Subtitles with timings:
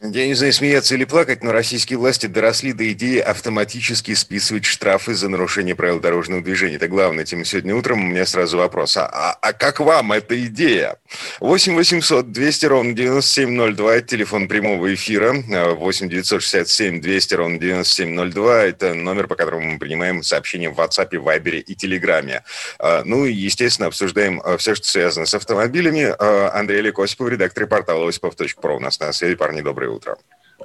[0.00, 5.14] Я не знаю, смеяться или плакать, но российские власти доросли до идеи автоматически списывать штрафы
[5.14, 6.76] за нарушение правил дорожного движения.
[6.76, 8.04] Это главная тема сегодня утром.
[8.04, 8.96] У меня сразу вопрос.
[8.96, 10.98] А, а, а как вам эта идея?
[11.40, 13.96] 8 800 200 ровно 9702.
[13.96, 15.32] Это телефон прямого эфира.
[15.32, 18.64] 8 967 200 ровно 9702.
[18.66, 22.44] Это номер, по которому мы принимаем сообщения в WhatsApp, Viber и Телеграме.
[23.04, 26.14] Ну и, естественно, обсуждаем а, все, что связано с автомобилями.
[26.16, 28.76] А, Андрей Олег Осипов, редактор портала осипов.про.
[28.76, 30.18] У нас на связи, парни, доброе утро.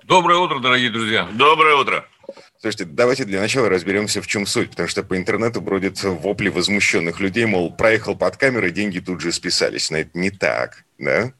[0.03, 1.27] Доброе утро, дорогие друзья.
[1.33, 2.05] Доброе утро.
[2.59, 7.19] Слушайте, давайте для начала разберемся, в чем суть, потому что по интернету бродят вопли возмущенных
[7.19, 9.91] людей, мол, проехал под камерой, деньги тут же списались.
[9.91, 11.33] Но это не так, да?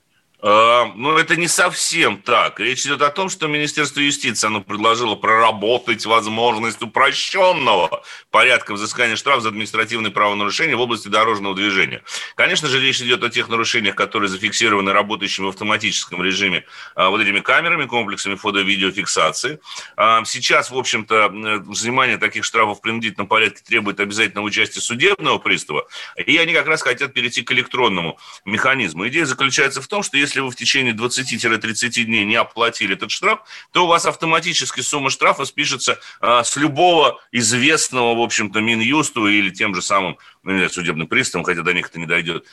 [0.44, 2.60] Э, Ну, это не совсем так.
[2.60, 9.44] Речь идет о том, что Министерство юстиции оно предложило проработать возможность упрощенного порядка взыскания штрафов
[9.44, 12.04] за административные правонарушения в области дорожного движения.
[12.36, 17.22] Конечно же, речь идет о тех нарушениях, которые зафиксированы работающим в автоматическом режиме а, вот
[17.22, 19.60] этими камерами, комплексами фото-видеофиксации.
[19.96, 25.38] А, Сейчас, в общем-то, э, взимание таких штрафов в принудительном порядке требует обязательного участия судебного
[25.38, 29.08] пристава, и они как раз хотят перейти к электронному механизму.
[29.08, 33.40] Идея заключается в том, что если вы в течение 20-30 дней не оплатили этот штраф,
[33.72, 39.50] то у вас автоматически сумма штрафа спишется а, с любого известного, в общем-то, Минюсту или
[39.50, 42.46] тем же самым ну, не знаю, судебным приставом, хотя до них это не дойдет,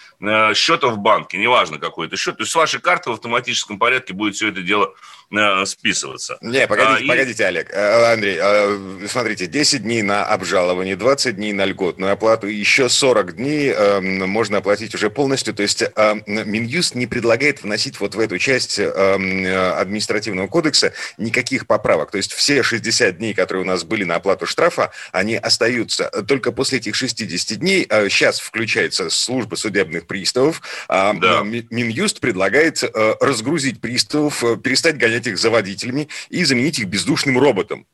[0.55, 2.37] счета в банке, неважно какой это счет.
[2.37, 4.95] То есть с вашей карты в автоматическом порядке будет все это дело
[5.33, 6.39] э, списываться.
[6.41, 7.71] Не, погодите, А, и- погодите, Олег.
[7.71, 13.37] Э, Андрей, э, смотрите, 10 дней на обжалование, 20 дней на льготную оплату, еще 40
[13.37, 15.55] дней э, можно оплатить уже полностью.
[15.55, 20.93] То есть э, Минюст не предлагает вносить вот в эту часть э, э, административного кодекса
[21.19, 22.11] никаких поправок.
[22.11, 26.09] То есть все 60 дней, которые у нас были на оплату штрафа, они остаются.
[26.27, 30.61] Только после этих 60 дней сейчас включается служба судебных приставов.
[30.89, 31.43] а, Да.
[31.43, 36.87] Ми- Минюст предлагает э, разгрузить приставов, э, перестать гонять их за водителями и заменить их
[36.87, 37.87] бездушным роботом.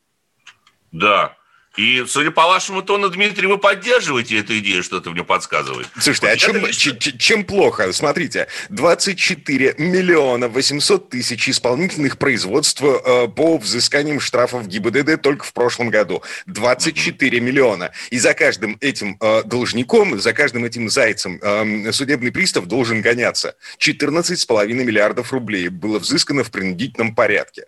[0.91, 1.36] Да.
[1.77, 5.87] И, судя по вашему тону, Дмитрий, вы поддерживаете эту идею, что-то мне подсказывает.
[5.99, 7.93] Слушайте, а чем, чем плохо?
[7.93, 15.91] Смотрите, 24 миллиона 800 тысяч исполнительных производств э, по взысканиям штрафов ГИБДД только в прошлом
[15.91, 16.23] году.
[16.47, 17.91] 24 миллиона.
[18.09, 23.55] И за каждым этим э, должником, за каждым этим зайцем э, судебный пристав должен гоняться.
[23.79, 27.65] 14,5 миллиардов рублей было взыскано в принудительном порядке.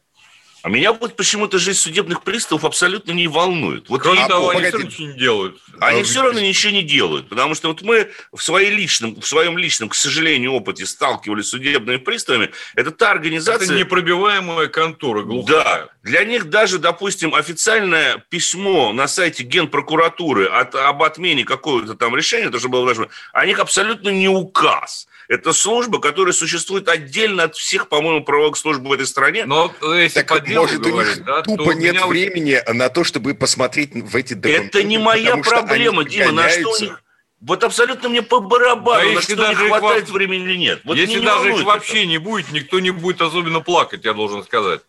[0.61, 3.87] А меня вот почему-то жизнь судебных приставов абсолютно не волнует.
[3.89, 4.87] Вот Кроме А, того, они погоди.
[4.89, 5.57] все равно ничего не делают.
[5.79, 9.57] Они все равно ничего не делают, потому что вот мы в, своей личном, в своем
[9.57, 12.51] личном, к сожалению, опыте сталкивались с судебными приставами.
[12.75, 13.65] Это та организация...
[13.65, 15.63] Это непробиваемая контора, глухая.
[15.63, 22.15] Да, для них даже, допустим, официальное письмо на сайте Генпрокуратуры от, об отмене какого-то там
[22.15, 25.07] решения, то, что было даже, о них абсолютно не указ.
[25.29, 29.45] Это служба, которая существует отдельно от всех, по-моему, правовых служб в этой стране.
[29.45, 31.94] Но э, если Так по делу может у говорить, них да, то тупо у нет
[31.94, 34.79] меня времени на то, чтобы посмотреть в эти документы.
[34.79, 37.03] Это не моя проблема, Дима, на что у них...
[37.41, 40.57] Вот абсолютно мне по барабану, Да на что у даже их хватает во- времени или
[40.57, 40.81] нет.
[40.84, 44.44] Вот Если не даже их вообще не будет, никто не будет особенно плакать, я должен
[44.44, 44.81] сказать.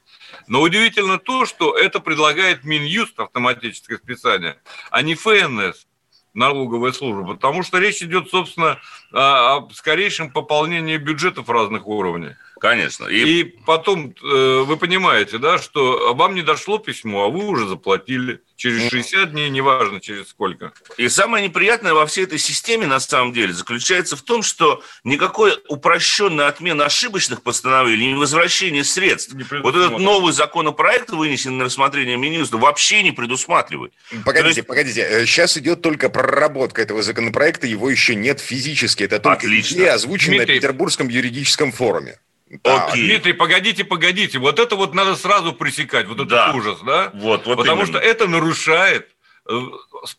[0.46, 4.56] Но удивительно то, что это предлагает Минюст, автоматическое списание,
[4.90, 5.86] а не ФНС,
[6.34, 7.34] налоговая служба.
[7.34, 8.78] Потому что речь идет, собственно,
[9.12, 12.36] о скорейшем пополнении бюджетов разных уровней.
[12.60, 13.06] Конечно.
[13.06, 17.66] И И потом э, вы понимаете, да, что вам не дошло письмо, а вы уже
[17.66, 18.40] заплатили.
[18.56, 20.72] Через 60 дней, неважно через сколько.
[20.98, 25.54] И самое неприятное во всей этой системе, на самом деле, заключается в том, что никакой
[25.68, 32.18] упрощенной отмены ошибочных постановлений и возвращения средств Не вот этот новый законопроект, вынесенный на рассмотрение
[32.18, 33.94] Минюста, вообще не предусматривает.
[34.26, 35.24] Погодите, есть- погодите.
[35.24, 39.04] Сейчас идет только проработка этого законопроекта, его еще нет физически.
[39.04, 39.76] Это только Отлично.
[39.76, 40.56] идея, озвученная Дмитрий.
[40.56, 42.18] на Петербургском юридическом форуме.
[42.50, 42.86] Да.
[42.86, 43.06] Окей.
[43.06, 44.38] Дмитрий, погодите, погодите.
[44.38, 46.52] Вот это вот надо сразу пресекать, вот этот Да.
[46.52, 47.10] ужас, да?
[47.14, 47.86] Вот, вот Потому именно.
[47.86, 49.08] что это нарушает
[49.48, 49.60] э,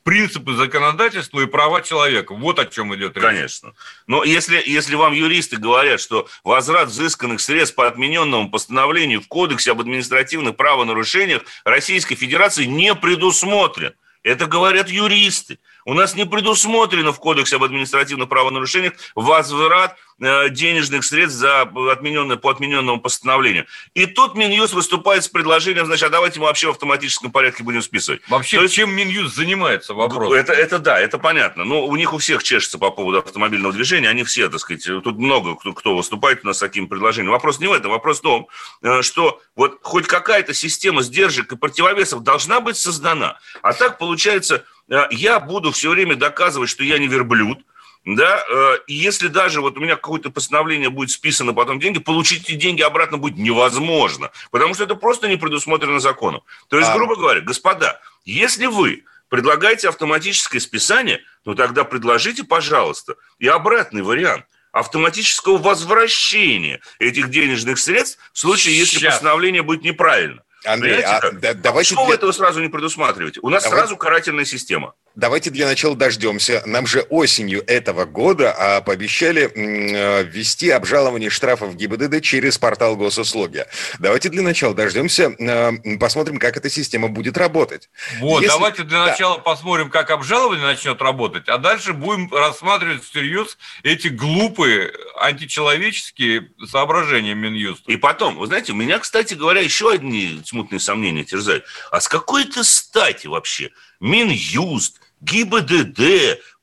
[0.04, 2.34] принципы законодательства и права человека.
[2.34, 3.24] Вот о чем идет речь.
[3.24, 3.74] Конечно.
[4.08, 9.72] Но если, если вам юристы говорят, что возврат взысканных средств по отмененному постановлению в Кодексе
[9.72, 13.94] об административных правонарушениях Российской Федерации не предусмотрен.
[14.24, 15.60] Это говорят юристы.
[15.86, 22.38] У нас не предусмотрено в Кодексе об административных правонарушениях возврат э, денежных средств за отмененное,
[22.38, 23.66] по отмененному постановлению.
[23.94, 27.82] И тут Минюст выступает с предложением, значит, а давайте мы вообще в автоматическом порядке будем
[27.82, 28.22] списывать.
[28.28, 30.34] Вообще, То есть, чем Минюст занимается, вопрос?
[30.34, 31.64] Это, это да, это понятно.
[31.64, 35.18] Но у них у всех чешется по поводу автомобильного движения, они все, так сказать, тут
[35.18, 37.32] много кто, кто выступает у нас с таким предложением.
[37.32, 38.48] Вопрос не в этом, вопрос в том,
[38.84, 43.40] э, что вот хоть какая-то система сдержек и противовесов должна быть создана.
[43.62, 44.66] А так получается,
[45.12, 47.60] я буду все время доказывать, что я не верблюд,
[48.04, 52.50] да, э, и если даже вот у меня какое-то постановление будет списано потом деньги, получить
[52.50, 56.42] эти деньги обратно будет невозможно, потому что это просто не предусмотрено законом.
[56.68, 56.94] То есть, а...
[56.96, 64.46] грубо говоря, господа, если вы предлагаете автоматическое списание, ну тогда предложите, пожалуйста, и обратный вариант
[64.72, 69.16] автоматического возвращения этих денежных средств в случае, если Сейчас.
[69.16, 70.44] постановление будет неправильно.
[70.66, 71.90] Андрей, а, да, давайте...
[71.90, 72.10] Почему для...
[72.10, 73.40] вы этого сразу не предусматриваете?
[73.42, 73.80] У нас Давай...
[73.80, 74.94] сразу карательная система.
[75.16, 76.64] Давайте для начала дождемся.
[76.66, 83.66] Нам же осенью этого года а, пообещали м, ввести обжалование штрафов ГИБДД через портал госуслуги.
[84.00, 87.90] Давайте для начала дождемся, а, посмотрим, как эта система будет работать.
[88.20, 88.56] Вот, Если...
[88.56, 89.42] давайте для начала да.
[89.42, 97.92] посмотрим, как обжалование начнет работать, а дальше будем рассматривать всерьез эти глупые античеловеческие соображения Минюста.
[97.92, 101.66] И потом, вы знаете, у меня, кстати говоря, еще одни смутные сомнения терзают.
[101.92, 106.00] А с какой-то стати вообще Минюст, ГИБДД,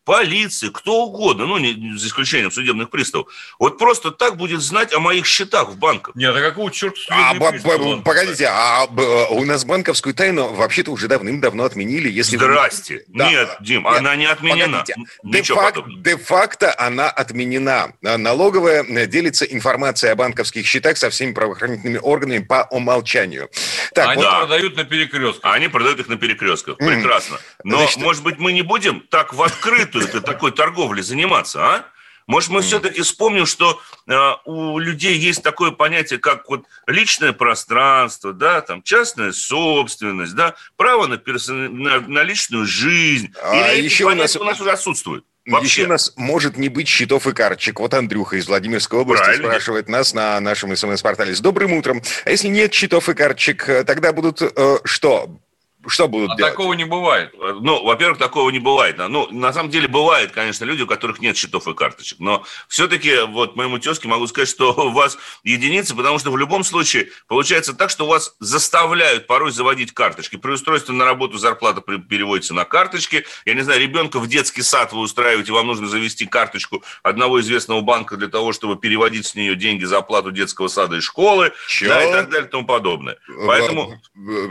[0.09, 3.27] полиции, кто угодно, ну, не, за исключением судебных приставов,
[3.59, 6.17] вот просто так будет знать о моих счетах в банках.
[6.17, 11.09] Нет, а какого черта а, б- Погодите, а б- у нас банковскую тайну вообще-то уже
[11.09, 12.09] давным-давно отменили.
[12.09, 13.05] Если Здрасте.
[13.09, 13.25] Вы...
[13.25, 13.57] Нет, да.
[13.61, 14.83] Дим, Нет, она не отменена.
[15.23, 17.93] Де-факт, де-факто она отменена.
[18.01, 23.51] Налоговая делится информацией о банковских счетах со всеми правоохранительными органами по умолчанию.
[23.93, 24.39] Так, они вот...
[24.39, 25.53] продают на перекрестках.
[25.53, 26.79] Они продают их на перекрестках.
[26.79, 27.37] Прекрасно.
[27.63, 31.85] Но, Значит, может быть, мы не будем так в открытую этой такой торговлей заниматься, а?
[32.29, 38.35] Может, мы все-таки вспомним, что э, у людей есть такое понятие, как вот личное пространство,
[38.35, 41.83] да, там частная собственность, да, право на, персон...
[41.83, 43.33] на, на личную жизнь.
[43.43, 44.37] А Или еще у нас...
[44.37, 45.25] у нас уже отсутствует.
[45.47, 45.67] Вообще.
[45.67, 47.81] Еще у нас может не быть счетов и карточек.
[47.81, 49.49] Вот Андрюха из Владимирской области Правильно.
[49.49, 51.35] спрашивает нас на нашем смс-портале.
[51.35, 52.03] С добрым утром.
[52.27, 55.41] А если нет счетов и карточек, э, тогда будут э, что?
[55.89, 56.53] Что будут а делать?
[56.53, 57.35] такого не бывает.
[57.35, 58.97] Ну, во-первых, такого не бывает.
[58.99, 62.19] Ну, на самом деле, бывает, конечно, люди, у которых нет счетов и карточек.
[62.21, 66.65] Но все-таки, вот моему тезке могу сказать, что у вас единицы, потому что в любом
[66.65, 70.37] случае получается так, что вас заставляют порой заводить карточки.
[70.37, 73.25] При устройстве на работу зарплата переводится на карточки.
[73.45, 77.81] Я не знаю, ребенка в детский сад вы устраиваете, вам нужно завести карточку одного известного
[77.81, 81.53] банка для того, чтобы переводить с нее деньги за оплату детского сада и школы,
[81.83, 83.19] да, и так далее и тому подобное.
[83.47, 84.01] Поэтому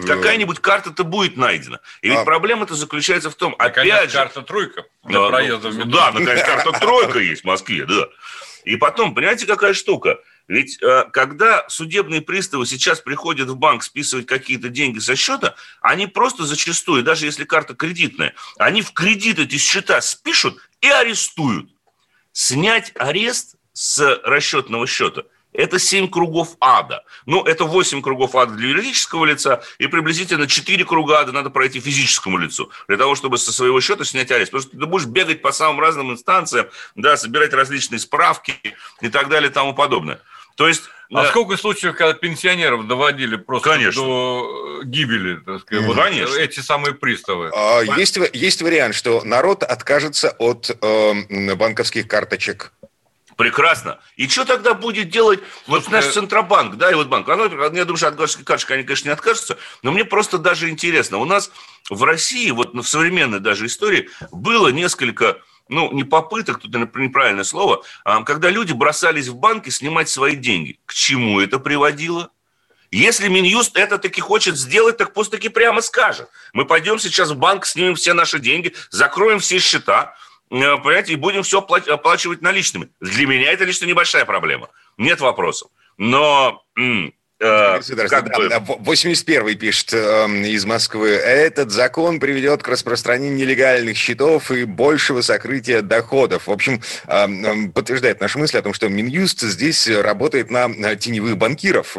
[0.05, 1.79] какая-нибудь карта-то будет будет найдено.
[2.01, 2.25] И ведь а...
[2.25, 4.17] проблема-то заключается в том, наконец, опять же...
[4.17, 8.07] карта тройка для да, проезда ну, в Да, наконец, карта тройка есть в Москве, да.
[8.63, 10.19] И потом, понимаете, какая штука?
[10.47, 16.07] Ведь э, когда судебные приставы сейчас приходят в банк списывать какие-то деньги со счета, они
[16.07, 21.69] просто зачастую, даже если карта кредитная, они в кредит эти счета спишут и арестуют.
[22.31, 25.23] Снять арест с расчетного счета–
[25.57, 27.03] это 7 кругов ада.
[27.25, 31.79] Ну, это 8 кругов ада для юридического лица, и приблизительно 4 круга ада надо пройти
[31.81, 34.51] физическому лицу, для того, чтобы со своего счета снять арест.
[34.51, 38.55] Потому что ты будешь бегать по самым разным инстанциям, да, собирать различные справки
[39.01, 40.21] и так далее и тому подобное.
[40.55, 41.29] То есть а да.
[41.29, 44.03] сколько случаев, когда пенсионеров доводили просто Конечно.
[44.03, 46.35] до гибели, так сказать, вот Конечно.
[46.35, 47.49] эти самые приставы?
[47.55, 52.73] А, есть, есть вариант, что народ откажется от э, банковских карточек
[53.37, 53.99] Прекрасно.
[54.15, 57.29] И что тогда будет делать вот наш Центробанк, да, и вот банк?
[57.29, 60.69] Оно, я думаю, что от государственной карточки они, конечно, не откажутся, но мне просто даже
[60.69, 61.19] интересно.
[61.19, 61.51] У нас
[61.91, 65.37] в России, вот в современной даже истории, было несколько
[65.69, 70.79] ну, не попыток, тут неправильное слово, а когда люди бросались в банки снимать свои деньги.
[70.85, 72.31] К чему это приводило?
[72.89, 76.29] Если Минюст это таки хочет сделать, так пусть таки прямо скажет.
[76.53, 81.15] Мы пойдем сейчас в банк, снимем все наши деньги, закроем все счета, Э, понимаете, и
[81.15, 82.89] будем все оплачивать наличными.
[83.01, 84.69] Для меня это лично небольшая проблема.
[84.97, 85.69] Нет вопросов.
[85.97, 86.63] Но
[87.39, 88.47] Э, как бы...
[88.47, 91.09] 81-й пишет э, из Москвы.
[91.09, 96.47] Этот закон приведет к распространению нелегальных счетов и большего сокрытия доходов.
[96.47, 101.95] В общем, э, подтверждает наши мысли о том, что Минюст здесь работает на теневых банкиров,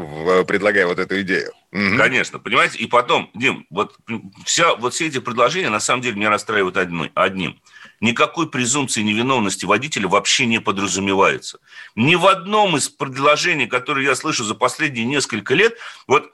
[0.48, 1.52] предлагая вот эту идею.
[1.70, 1.96] Угу.
[1.98, 2.78] Конечно, понимаете?
[2.78, 3.96] И потом, Дим, вот,
[4.44, 7.60] вся, вот все эти предложения на самом деле меня расстраивают одной, одним–
[8.00, 11.58] никакой презумпции невиновности водителя вообще не подразумевается.
[11.94, 15.76] Ни в одном из предложений, которые я слышу за последние несколько лет,
[16.06, 16.32] вот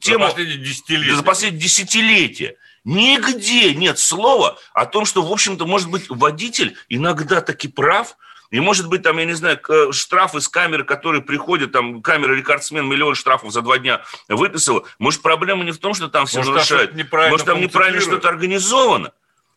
[0.00, 0.26] тема...
[0.26, 1.14] За последние десятилетия.
[1.14, 2.56] За последние десятилетия.
[2.84, 8.16] Нигде нет слова о том, что, в общем-то, может быть, водитель иногда таки прав,
[8.50, 9.60] и может быть, там, я не знаю,
[9.92, 14.82] штрафы с камеры, которые приходят, там, камера рекордсмен миллион штрафов за два дня выписала.
[14.98, 17.12] Может, проблема не в том, что там все может, нарушают.
[17.30, 19.12] Может, там неправильно что-то организовано.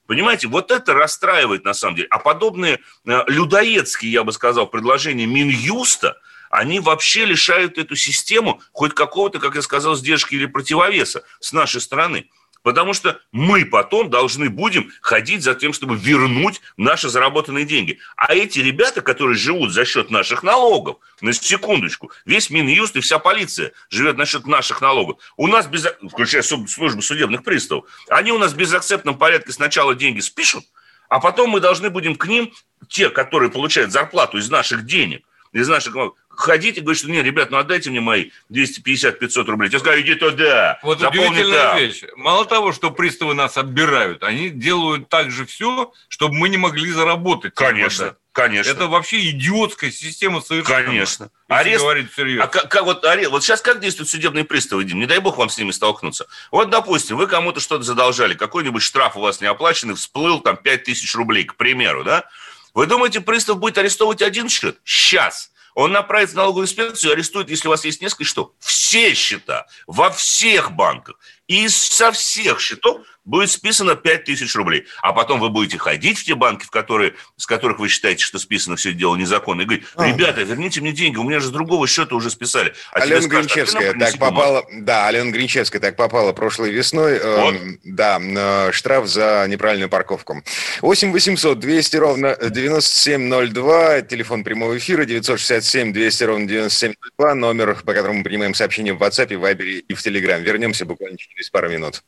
[0.07, 2.07] Понимаете, вот это расстраивает на самом деле.
[2.09, 6.17] А подобные э, людоедские, я бы сказал, предложения Минюста,
[6.49, 11.81] они вообще лишают эту систему хоть какого-то, как я сказал, сдержки или противовеса с нашей
[11.81, 12.29] стороны.
[12.63, 17.99] Потому что мы потом должны будем ходить за тем, чтобы вернуть наши заработанные деньги.
[18.15, 23.19] А эти ребята, которые живут за счет наших налогов, на секундочку, весь Минюст и вся
[23.19, 25.17] полиция живет за счет наших налогов.
[25.35, 30.21] У нас, без, включая службу судебных приставов, они у нас в безакцептном порядке сначала деньги
[30.21, 30.63] спишут,
[31.09, 32.51] а потом мы должны будем к ним,
[32.87, 35.95] те, которые получают зарплату из наших денег, из наших
[36.29, 39.69] ходить и говорить, что нет, ребят, ну отдайте мне мои 250-500 рублей.
[39.71, 40.79] Я скажу, иди туда.
[40.83, 41.77] Вот удивительная там.
[41.77, 42.03] вещь.
[42.15, 47.53] Мало того, что приставы нас отбирают, они делают также все, чтобы мы не могли заработать.
[47.53, 48.15] Конечно.
[48.33, 48.71] Конечно.
[48.71, 50.83] Это вообще идиотская система совершенно.
[50.83, 51.29] Конечно.
[51.49, 52.45] Арест, говорить серьезно.
[52.45, 54.97] А как, как вот, арест, вот сейчас как действуют судебные приставы, Дим?
[54.97, 56.25] Не дай бог вам с ними столкнуться.
[56.49, 60.83] Вот, допустим, вы кому-то что-то задолжали, какой-нибудь штраф у вас не оплаченный, всплыл там 5
[60.83, 62.27] тысяч рублей, к примеру, да?
[62.73, 64.79] Вы думаете, пристав будет арестовывать один счет?
[64.83, 65.51] Сейчас.
[65.75, 68.53] Он направится в налоговую инспекцию и арестует, если у вас есть несколько что?
[68.59, 71.17] Все счета во всех банках.
[71.47, 74.85] И со всех счетов будет списано 5 тысяч рублей.
[75.01, 78.39] А потом вы будете ходить в те банки, в которые, с которых вы считаете, что
[78.39, 81.87] списано все дело незаконно, и говорить, ребята, верните мне деньги, у меня же с другого
[81.87, 82.73] счета уже списали.
[82.91, 87.41] А Алена скажут, Гринчевская а так попала, да, Алена Гринчевская так попала прошлой весной, эм,
[87.41, 87.55] вот.
[87.55, 90.43] э, да, штраф за неправильную парковку.
[90.81, 98.19] 8 800 200 ровно 9702, телефон прямого эфира 967 200 ровно 9702, номер, по которому
[98.19, 100.41] мы принимаем сообщения в WhatsApp, в Viber и в Telegram.
[100.41, 102.03] Вернемся буквально через пару минут.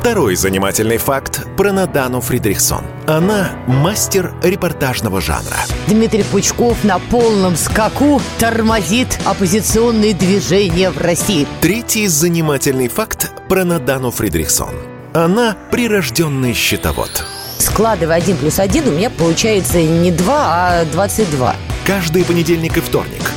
[0.00, 2.84] Второй занимательный факт про Надану Фридрихсон.
[3.06, 5.56] Она мастер репортажного жанра.
[5.88, 11.46] Дмитрий Пучков на полном скаку тормозит оппозиционные движения в России.
[11.60, 14.74] Третий занимательный факт про Надану Фридрихсон.
[15.12, 17.24] Она прирожденный счетовод.
[17.58, 21.56] Складывая один плюс один, у меня получается не 2, а 22.
[21.84, 23.30] Каждый понедельник и вторник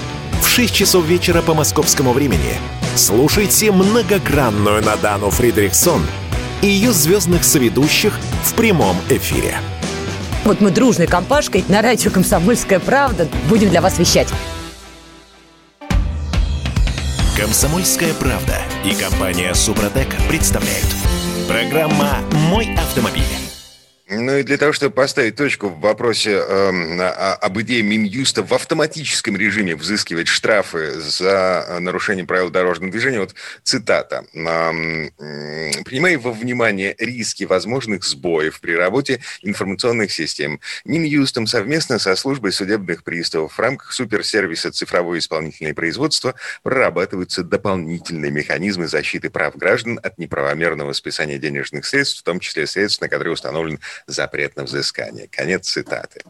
[0.44, 2.60] в 6 часов вечера по московскому времени
[2.96, 6.06] Слушайте многогранную Надану Фридрихсон
[6.62, 9.56] и ее звездных соведущих в прямом эфире.
[10.44, 14.28] Вот мы дружной компашкой на радио «Комсомольская правда» будем для вас вещать.
[17.36, 20.88] «Комсомольская правда» и компания «Супротек» представляют.
[21.48, 22.20] Программа
[22.50, 23.43] «Мой автомобиль».
[24.16, 29.36] Ну и для того, чтобы поставить точку в вопросе э, об идее Минюста в автоматическом
[29.36, 34.26] режиме взыскивать штрафы за нарушение правил дорожного движения, вот цитата.
[34.34, 42.52] Э, «Принимая во внимание риски возможных сбоев при работе информационных систем, Минюстом совместно со службой
[42.52, 50.18] судебных приставов в рамках суперсервиса «Цифровое исполнительное производство» прорабатываются дополнительные механизмы защиты прав граждан от
[50.18, 55.28] неправомерного списания денежных средств, в том числе средств, на которые установлен запрет на взыскание.
[55.28, 56.22] Конец цитаты.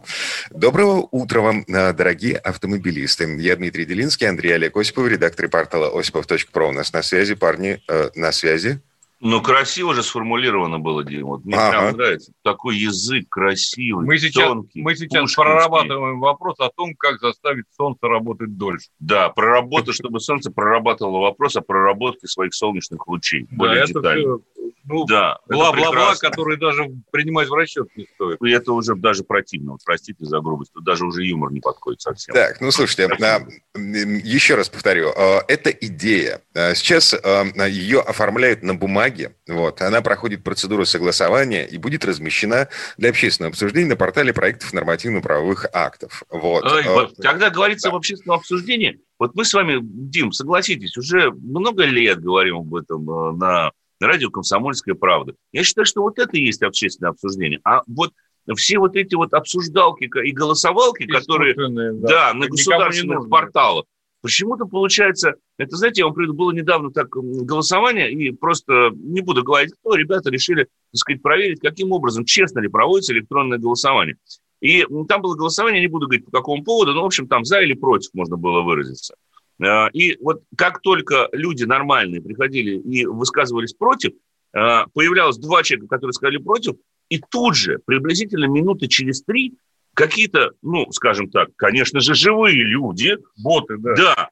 [0.49, 3.25] Доброго утра вам, э, дорогие автомобилисты.
[3.39, 6.69] Я Дмитрий Делинский, Андрей Олег Осипов, редактор портала осипов.про.
[6.69, 8.81] У нас на связи, парни, э, на связи.
[9.23, 11.29] Ну, красиво же сформулировано было, Дима.
[11.29, 11.69] Вот мне ага.
[11.69, 12.33] прям нравится.
[12.43, 14.81] Такой язык красивый, мы сейчас, тонкий.
[14.81, 18.89] Мы сейчас прорабатываем вопрос о том, как заставить солнце работать дольше.
[18.99, 23.47] Да, проработать, чтобы солнце прорабатывало вопрос о проработке своих солнечных лучей.
[23.49, 24.39] Более да, детально.
[24.39, 28.41] Все, ну, да, бла-бла-бла, которые даже принимать в расчет не стоит.
[28.41, 29.73] И это уже даже противно.
[29.73, 30.73] Вот, простите за грубость.
[30.73, 32.35] Тут даже уже юмор не подходит совсем.
[32.35, 35.13] Так, ну, слушайте, а, еще раз повторю.
[35.15, 36.41] А, это идея.
[36.53, 39.12] А, сейчас ее оформляют на бумаге.
[39.47, 39.81] Вот.
[39.81, 46.23] Она проходит процедуру согласования и будет размещена для общественного обсуждения на портале проектов нормативно-правовых актов.
[46.29, 46.63] Вот.
[46.65, 47.15] Ой, вот.
[47.21, 47.91] Когда говорится да.
[47.91, 53.37] об общественном обсуждении, вот мы с вами, Дим, согласитесь, уже много лет говорим об этом
[53.37, 55.33] на радио «Комсомольская правда».
[55.51, 57.59] Я считаю, что вот это и есть общественное обсуждение.
[57.63, 58.11] А вот
[58.55, 63.85] все вот эти вот обсуждалки и голосовалки, которые да, да, на государственных порталах,
[64.23, 69.43] почему-то получается, это, знаете, я вам приведу, было недавно так голосование, и просто не буду
[69.43, 74.15] говорить, кто, ребята решили, так сказать, проверить, каким образом, честно ли проводится электронное голосование.
[74.61, 77.59] И там было голосование, не буду говорить по какому поводу, но, в общем, там за
[77.59, 79.13] или против можно было выразиться.
[79.61, 84.13] Э, и вот как только люди нормальные приходили и высказывались против,
[84.53, 86.75] э, появлялось два человека, которые сказали против,
[87.09, 89.53] и тут же, приблизительно минуты через три,
[89.93, 93.17] какие-то, ну, скажем так, конечно же, живые люди.
[93.37, 93.95] Боты, да.
[93.95, 94.29] Да,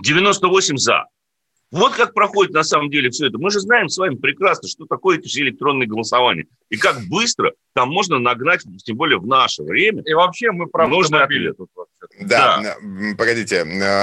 [0.00, 1.04] 98 за.
[1.72, 3.38] Вот как проходит на самом деле все это.
[3.38, 6.46] Мы же знаем с вами прекрасно, что такое эти все электронные голосования.
[6.68, 10.02] И как быстро там можно нагнать, тем более в наше время.
[10.04, 12.26] И вообще мы про Нужно автомобили тут вообще.
[12.26, 12.76] Да, Да.
[13.16, 13.60] погодите,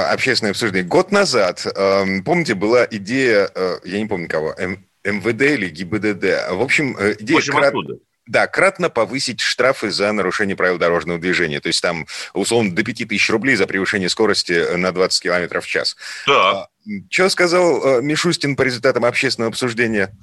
[0.09, 0.87] общественное обсуждение.
[0.87, 6.53] Год назад, э, помните, была идея, э, я не помню кого, М- МВД или ГИБДД.
[6.53, 7.95] В общем, э, В идея общем, крат- оттуда.
[8.27, 11.59] Да, кратно повысить штрафы за нарушение правил дорожного движения.
[11.59, 15.67] То есть там, условно, до 5000 рублей за превышение скорости э, на 20 километров в
[15.67, 15.95] час.
[16.25, 16.67] Так,
[17.09, 20.15] Что сказал э, Мишустин по результатам общественного обсуждения?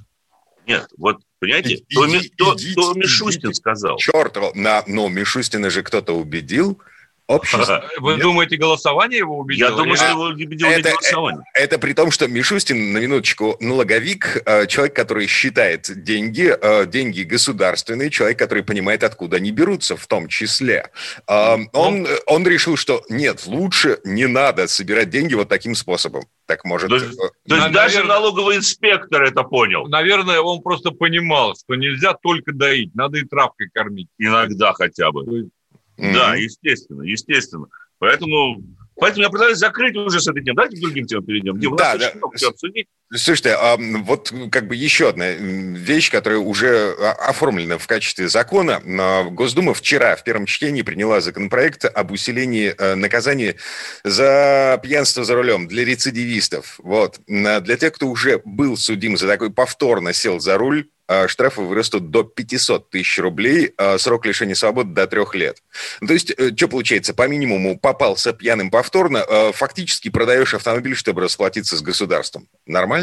[0.67, 3.53] нет, вот, понимаете, Иди- то, Ми- то- идите, то Мишустин идите.
[3.61, 3.97] сказал.
[3.97, 6.79] Черт, на, ну, Мишустина же кто-то убедил.
[7.27, 7.83] Общество.
[7.97, 8.21] Вы Нет.
[8.21, 9.69] думаете, голосование его убедило?
[9.69, 11.43] Я думаю, Или- что его убедило не это- голосование.
[11.55, 17.23] Это при том, что Мишустин, на минуточку, налоговик, э, человек, который считает деньги, э, деньги
[17.23, 20.89] государственные, человек, который понимает, откуда они берутся, в том числе.
[21.27, 26.25] Э, Он, он решил, что нет, лучше не надо собирать деньги вот таким способом.
[26.45, 26.89] Так может...
[26.89, 29.87] То есть- э, То есть На- даже наверное- налоговый инспектор это понял.
[29.87, 34.09] Наверное, он просто понимал, что нельзя только доить, надо и травкой кормить.
[34.19, 35.49] Иногда хотя бы.
[35.97, 37.67] Да, естественно, естественно.
[37.99, 38.61] Поэтому,
[38.95, 40.55] поэтому я предлагаю закрыть уже с этой темой.
[40.55, 41.59] Давайте к другим темам перейдем.
[41.59, 42.47] Дим, у Да, нас да.
[42.49, 42.87] обсудить.
[43.13, 48.81] Слушайте, а вот как бы еще одна вещь, которая уже а, оформлена в качестве закона.
[48.83, 53.55] А, Госдума вчера в первом чтении приняла законопроект об усилении э, наказания
[54.03, 56.79] за пьянство за рулем для рецидивистов.
[56.79, 57.19] Вот.
[57.27, 61.61] На- Для тех, кто уже был судим за такой повторно сел за руль, а, штрафы
[61.61, 65.61] вырастут до 500 тысяч рублей, а срок лишения свободы до трех лет.
[66.01, 71.21] Ну, То есть, что получается, по минимуму попался пьяным повторно, э, фактически продаешь автомобиль, чтобы
[71.21, 72.47] расплатиться с государством.
[72.65, 72.94] Нормально?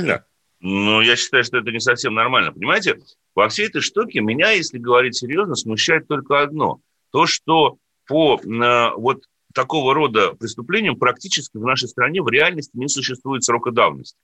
[0.60, 2.52] Ну, я считаю, что это не совсем нормально.
[2.52, 3.00] Понимаете,
[3.34, 6.80] во всей этой штуке меня, если говорить серьезно, смущает только одно.
[7.10, 12.88] То, что по э, вот такого рода преступлениям практически в нашей стране в реальности не
[12.88, 14.16] существует срока давности.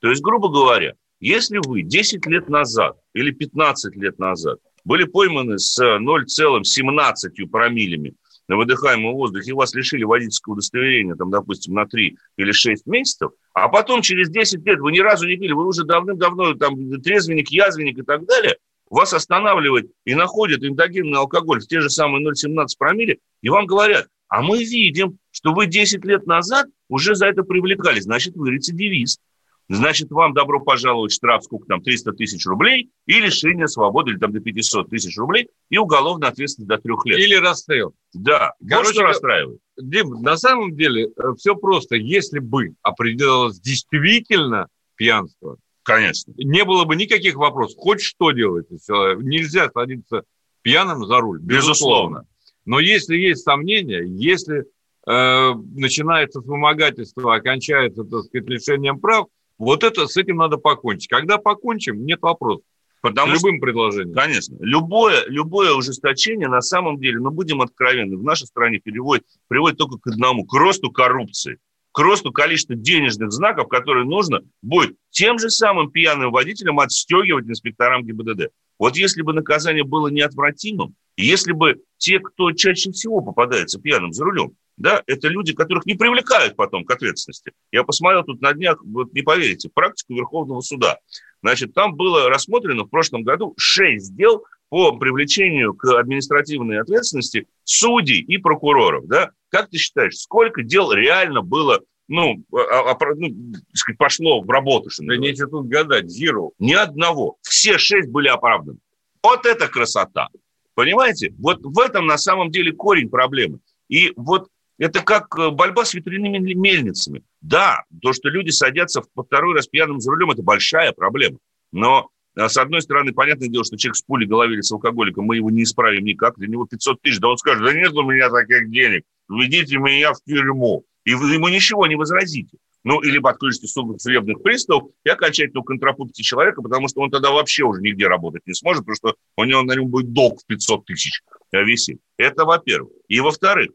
[0.00, 5.58] То есть, грубо говоря, если вы 10 лет назад или 15 лет назад были пойманы
[5.58, 8.14] с 0,17 промилями
[8.48, 13.32] на выдыхаемом воздухе, и вас лишили водительского удостоверения, там, допустим, на 3 или 6 месяцев,
[13.56, 17.48] а потом через 10 лет вы ни разу не пили, вы уже давным-давно там трезвенник,
[17.48, 18.58] язвенник и так далее,
[18.90, 24.08] вас останавливают и находят эндогенный алкоголь в те же самые 0,17 промилле, и вам говорят,
[24.28, 29.22] а мы видим, что вы 10 лет назад уже за это привлекались, значит, вы рецидивист.
[29.68, 34.32] Значит, вам добро пожаловать штраф, сколько там, 300 тысяч рублей, и лишение свободы, или там
[34.32, 37.18] до 500 тысяч рублей, и уголовная ответственность до трех лет.
[37.18, 37.94] Или расстрел.
[38.12, 39.60] Да, вот Короче, что расстраивает.
[39.76, 41.96] Дим, на самом деле все просто.
[41.96, 46.32] Если бы определялось действительно пьянство, Конечно.
[46.36, 47.76] не было бы никаких вопросов.
[47.78, 48.70] Хоть что делать.
[48.70, 50.22] Нельзя садиться
[50.62, 51.40] пьяным за руль.
[51.40, 52.24] Безусловно.
[52.64, 54.64] Но если есть сомнения, если
[55.06, 59.26] э, начинается вымогательство, окончается, так сказать, лишением прав,
[59.58, 61.08] вот это с этим надо покончить.
[61.08, 62.64] Когда покончим, нет вопросов.
[63.00, 64.14] Потому С что любым предложением.
[64.14, 64.56] Конечно.
[64.60, 69.98] Любое, любое ужесточение, на самом деле, ну, будем откровенны, в нашей стране переводит, приводит только
[69.98, 71.58] к одному, к росту коррупции,
[71.92, 78.04] к росту количества денежных знаков, которые нужно будет тем же самым пьяным водителям отстегивать инспекторам
[78.04, 78.48] ГИБДД.
[78.78, 84.24] Вот если бы наказание было неотвратимым, если бы те, кто чаще всего попадается пьяным за
[84.24, 87.52] рулем, да, это люди, которых не привлекают потом к ответственности.
[87.72, 90.98] Я посмотрел тут на днях, вот не поверите, практику Верховного суда.
[91.42, 98.20] Значит, там было рассмотрено в прошлом году 6 дел по привлечению к административной ответственности судей
[98.20, 99.06] и прокуроров.
[99.06, 99.30] Да?
[99.48, 104.50] Как ты считаешь, сколько дел реально было, ну, а- а- ну, так сказать, пошло в
[104.50, 104.90] работу?
[104.90, 106.06] Что Да нечего тут гадать.
[106.06, 106.50] Zero.
[106.58, 107.36] Ни одного.
[107.42, 108.78] Все шесть были оправданы.
[109.22, 110.28] Вот это красота.
[110.74, 111.32] Понимаете?
[111.38, 113.60] Вот в этом на самом деле корень проблемы.
[113.88, 117.22] И вот это как э, борьба с ветряными мельницами.
[117.40, 121.38] Да, то, что люди садятся во второй раз пьяным за рулем, это большая проблема.
[121.72, 125.24] Но а, с одной стороны, понятное дело, что человек с пулей голове или с алкоголиком,
[125.24, 128.02] мы его не исправим никак, для него 500 тысяч, да он скажет, да нет у
[128.02, 130.84] меня таких денег, введите меня в тюрьму.
[131.04, 132.58] И вы ему ничего не возразите.
[132.84, 137.80] Ну, или отключите судебных приставов и окончательно контрапункте человека, потому что он тогда вообще уже
[137.80, 141.22] нигде работать не сможет, потому что у него на нем будет долг в 500 тысяч
[141.52, 141.98] э, висеть.
[142.16, 142.92] Это во-первых.
[143.08, 143.70] И во-вторых,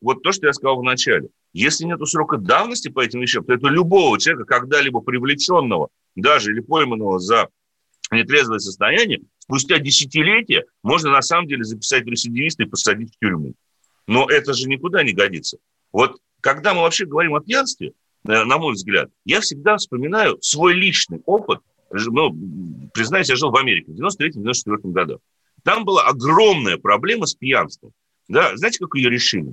[0.00, 1.28] вот то, что я сказал в начале.
[1.52, 6.60] Если нет срока давности по этим вещам, то это любого человека, когда-либо привлеченного, даже или
[6.60, 7.48] пойманного за
[8.10, 13.54] нетрезвое состояние, спустя десятилетия можно на самом деле записать рецидивиста и посадить в тюрьму.
[14.06, 15.58] Но это же никуда не годится.
[15.92, 17.92] Вот когда мы вообще говорим о пьянстве,
[18.28, 21.60] э, на мой взгляд, я всегда вспоминаю свой личный опыт.
[21.90, 22.34] Ну,
[22.94, 25.18] признаюсь, я жил в Америке в 93-94 годах.
[25.62, 27.92] Там была огромная проблема с пьянством.
[28.28, 29.52] Да, знаете, как ее решили?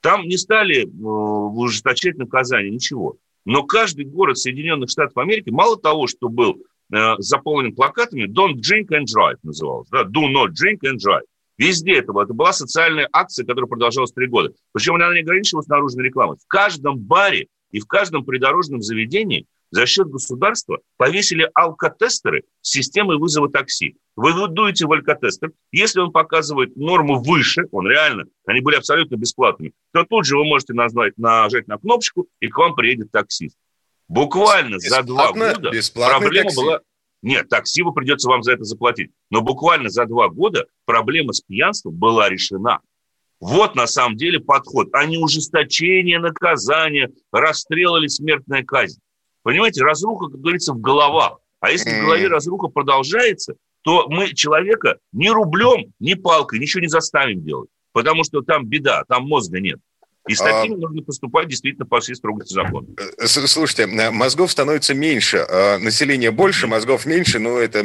[0.00, 3.16] Там не стали э, ужесточать наказание, ничего.
[3.44, 6.58] Но каждый город Соединенных Штатов Америки, мало того, что был
[6.92, 11.24] э, заполнен плакатами, don't drink and drive называлось, да, do not drink and drive.
[11.58, 12.24] Везде это было.
[12.24, 14.52] Это была социальная акция, которая продолжалась три года.
[14.72, 16.36] Причем она не ограничивалась наружной рекламой.
[16.36, 23.16] В каждом баре и в каждом придорожном заведении за счет государства повесили алкотестеры с системой
[23.16, 23.96] вызова такси.
[24.14, 29.72] Вы дуете в алкотестер, если он показывает норму выше, он реально, они были абсолютно бесплатными,
[29.92, 33.56] то тут же вы можете назвать, нажать на кнопочку, и к вам приедет таксист.
[34.08, 36.56] Буквально за два года проблема такси.
[36.56, 36.80] была...
[37.22, 39.10] Нет, такси вы придется вам за это заплатить.
[39.30, 42.80] Но буквально за два года проблема с пьянством была решена.
[43.40, 49.00] Вот на самом деле подход, а не ужесточение наказания, расстрел или смертная казнь.
[49.42, 51.38] Понимаете, разруха, как говорится, в головах.
[51.60, 56.88] А если в голове разруха продолжается, то мы человека ни рублем, ни палкой ничего не
[56.88, 57.70] заставим делать.
[57.92, 59.78] Потому что там беда, там мозга нет.
[60.28, 60.78] И с а, такими а...
[60.78, 62.86] нужно поступать действительно по всей строгости закона.
[63.18, 67.82] Э, слушайте, э, мозгов становится меньше, а население больше, мозгов меньше, ну, это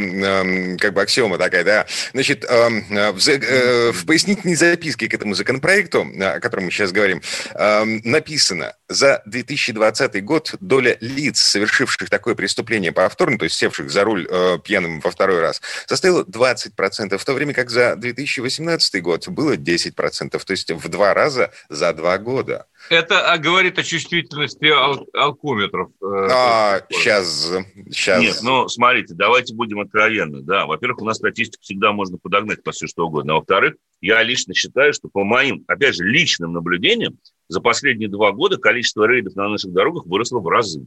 [0.80, 1.88] как бы аксиома такая, да.
[2.13, 7.21] Значит, в, э, в пояснительной записке к этому законопроекту, о котором мы сейчас говорим,
[7.56, 14.28] написано, за 2020 год доля лиц, совершивших такое преступление повторно, то есть севших за руль
[14.63, 20.30] пьяным во второй раз, составила 20%, в то время как за 2018 год было 10%,
[20.30, 22.68] то есть в два раза за два года года.
[22.90, 25.92] Это а, говорит о чувствительности ал- алкометров.
[26.02, 27.54] Э, а, сейчас,
[27.90, 28.22] сейчас.
[28.22, 30.42] Нет, ну, смотрите, давайте будем откровенны.
[30.42, 33.34] Да, во-первых, у нас статистику всегда можно подогнать по все что угодно.
[33.34, 38.34] А во-вторых, я лично считаю, что по моим, опять же, личным наблюдениям, за последние два
[38.34, 40.86] года количество рейдов на наших дорогах выросло в разы.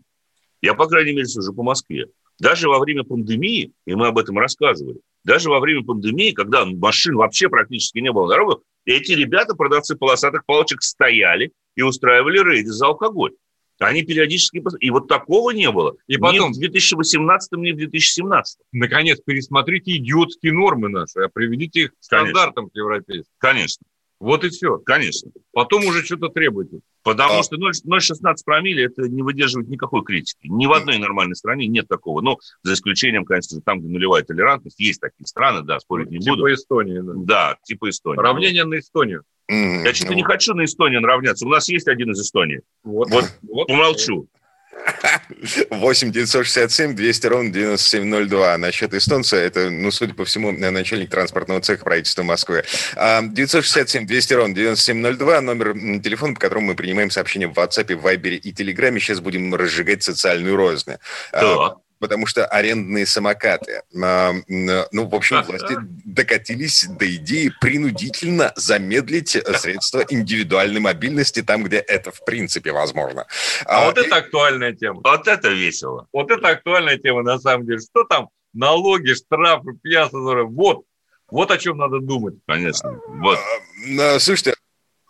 [0.61, 2.09] Я, по крайней мере, сужу по Москве.
[2.38, 7.16] Даже во время пандемии, и мы об этом рассказывали, даже во время пандемии, когда машин
[7.16, 12.70] вообще практически не было на дорогах, эти ребята, продавцы полосатых палочек, стояли и устраивали рейды
[12.70, 13.32] за алкоголь.
[13.78, 14.62] Они периодически...
[14.80, 15.96] И вот такого не было.
[16.06, 16.50] И потом...
[16.50, 18.58] Ни в 2018, ни в 2017.
[18.72, 23.32] Наконец, пересмотрите идиотские нормы наши, а приведите их к стандартам европейским.
[23.38, 23.86] Конечно.
[24.20, 24.76] Вот и все.
[24.78, 25.30] Конечно.
[25.52, 26.80] Потом уже что-то требуйте.
[27.02, 27.42] Потому а...
[27.42, 30.46] что 0,16 промилле это не выдерживает никакой критики.
[30.46, 32.20] Ни в одной нормальной стране нет такого.
[32.20, 34.78] Ну, за исключением, конечно же, там, где нулевая толерантность.
[34.78, 36.48] Есть такие страны, да, спорить не типа буду.
[36.48, 37.00] Типа Эстонии.
[37.00, 37.12] Да.
[37.16, 38.20] да, типа Эстонии.
[38.20, 39.24] Равнение на Эстонию.
[39.48, 41.46] Я что-то не хочу на Эстонию равняться.
[41.46, 42.61] У нас есть один из Эстонии.
[42.85, 44.28] Вот, вот, вот помолчу.
[45.70, 48.58] 8 967 200 ровно 9702.
[48.58, 52.64] Насчет эстонца, это, ну, судя по всему, начальник транспортного цеха правительства Москвы.
[52.94, 58.52] 967 200 ровно 9702, номер телефона, по которому мы принимаем сообщения в WhatsApp, Viber и
[58.52, 58.98] Telegram.
[58.98, 60.92] Сейчас будем разжигать социальную рознь.
[61.32, 63.82] Да потому что арендные самокаты.
[64.02, 71.76] А, ну, в общем, власти докатились до идеи принудительно замедлить средства индивидуальной мобильности там, где
[71.76, 73.26] это в принципе возможно.
[73.66, 74.00] А, а вот и...
[74.00, 75.02] это актуальная тема.
[75.04, 76.08] Вот это весело.
[76.12, 77.78] Вот это актуальная тема на самом деле.
[77.78, 78.30] Что там?
[78.52, 80.44] Налоги, штрафы, пьяства.
[80.44, 80.84] Вот.
[81.30, 82.34] Вот о чем надо думать.
[82.46, 82.98] Конечно.
[83.06, 83.38] Вот.
[84.00, 84.54] А, слушайте,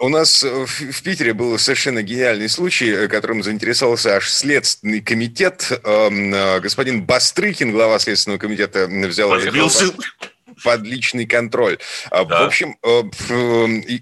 [0.00, 5.70] у нас э, в Питере был совершенно гениальный случай, э, которым заинтересовался аж Следственный комитет.
[5.84, 9.92] Эм, э, господин Бастрыкин, глава Следственного комитета, взял Подбился.
[10.64, 11.78] под личный контроль.
[12.10, 12.42] А, да.
[12.42, 12.76] В общем,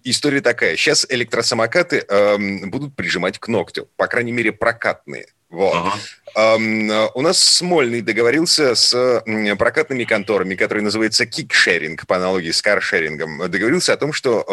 [0.04, 0.76] история такая.
[0.76, 3.88] Сейчас электросамокаты эм, будут прижимать к ногтю.
[3.96, 5.26] По крайней мере, прокатные.
[5.50, 5.74] Вот.
[5.74, 7.10] Ага.
[7.14, 9.24] У нас Смольный договорился с
[9.58, 13.50] прокатными конторами, которые называются кикшеринг, по аналогии с каршерингом.
[13.50, 14.46] Договорился о том, что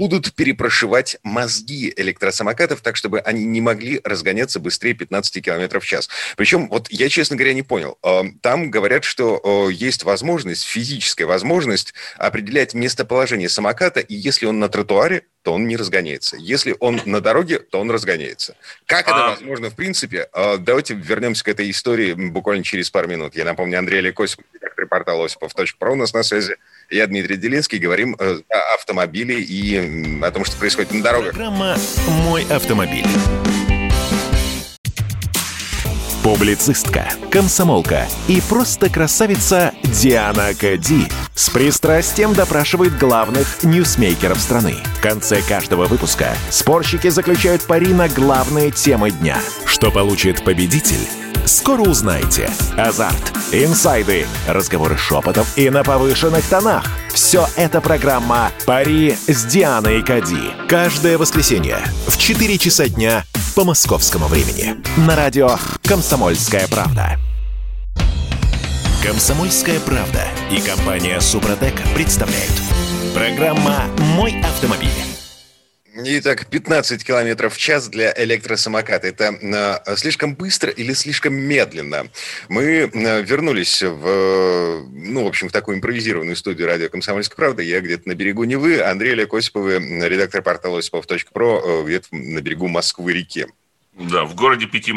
[0.00, 6.08] будут перепрошивать мозги электросамокатов так, чтобы они не могли разгоняться быстрее 15 км в час.
[6.38, 7.98] Причем, вот я, честно говоря, не понял.
[8.02, 14.58] Э, там говорят, что э, есть возможность, физическая возможность определять местоположение самоката, и если он
[14.58, 16.38] на тротуаре, то он не разгоняется.
[16.38, 18.56] Если он на дороге, то он разгоняется.
[18.86, 19.10] Как а...
[19.10, 20.30] это возможно в принципе?
[20.32, 23.36] Э, давайте вернемся к этой истории буквально через пару минут.
[23.36, 26.56] Я напомню, Андрей Олег Осипов, редактор портала осипов.про у нас на связи.
[26.90, 27.78] Я Дмитрий Делинский.
[27.78, 31.32] Говорим э, о автомобиле и о том, что происходит на дорогах.
[31.32, 31.76] Программа
[32.24, 33.06] «Мой автомобиль».
[36.22, 44.74] Публицистка, комсомолка и просто красавица Диана Кади с пристрастием допрашивает главных ньюсмейкеров страны.
[44.98, 49.38] В конце каждого выпуска спорщики заключают пари на главные темы дня.
[49.64, 51.19] Что получит победитель?
[51.46, 52.50] Скоро узнаете.
[52.76, 56.84] Азарт, инсайды, разговоры шепотов и на повышенных тонах.
[57.12, 60.52] Все это программа «Пари с Дианой Кади».
[60.68, 63.24] Каждое воскресенье в 4 часа дня
[63.54, 64.76] по московскому времени.
[64.96, 67.18] На радио «Комсомольская правда».
[69.02, 72.52] «Комсомольская правда» и компания «Супротек» представляют.
[73.14, 75.09] Программа «Мой автомобиль».
[76.02, 79.06] Итак, 15 километров в час для электросамоката.
[79.06, 82.08] Это э, слишком быстро или слишком медленно?
[82.48, 87.62] Мы э, вернулись в, ну, в общем, в такую импровизированную студию радио «Комсомольская правда».
[87.62, 89.74] Я где-то на берегу Невы, Андрей Олег Осиповы,
[90.08, 93.46] редактор портала осипов.про, э, где-то на берегу Москвы-реки.
[93.94, 94.92] Да, в городе Пяти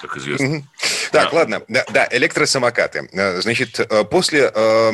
[0.00, 0.62] как известно.
[1.10, 1.36] Так, да.
[1.38, 3.08] ладно, да, да, электросамокаты.
[3.12, 4.92] Э, значит, э, после э,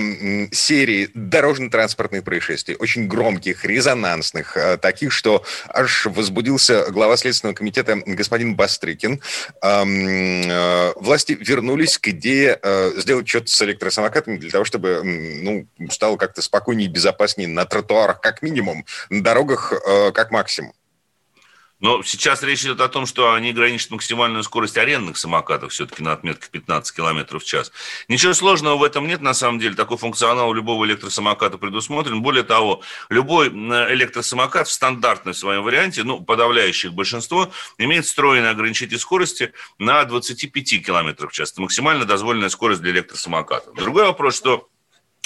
[0.53, 8.55] серии дорожно-транспортных происшествий, очень громких, резонансных, э, таких, что аж возбудился глава Следственного комитета господин
[8.55, 9.21] Бастрыкин,
[9.63, 15.67] э, э, власти вернулись к идее э, сделать что-то с электросамокатами для того, чтобы ну,
[15.91, 20.73] стало как-то спокойнее и безопаснее на тротуарах, как минимум, на дорогах, э, как максимум.
[21.81, 26.13] Но сейчас речь идет о том, что они ограничат максимальную скорость арендных самокатов все-таки на
[26.13, 27.73] отметке 15 км в час.
[28.09, 29.75] Ничего сложного в этом нет, на самом деле.
[29.75, 32.23] Такой функционал у любого электросамоката предусмотрен.
[32.23, 39.53] Более того, любой электросамокат в стандартном своем варианте, ну, подавляющее большинство, имеет встроенные ограничитель скорости
[39.79, 41.53] на 25 км в час.
[41.53, 43.73] Это максимально дозволенная скорость для электросамоката.
[43.73, 44.69] Другой вопрос, что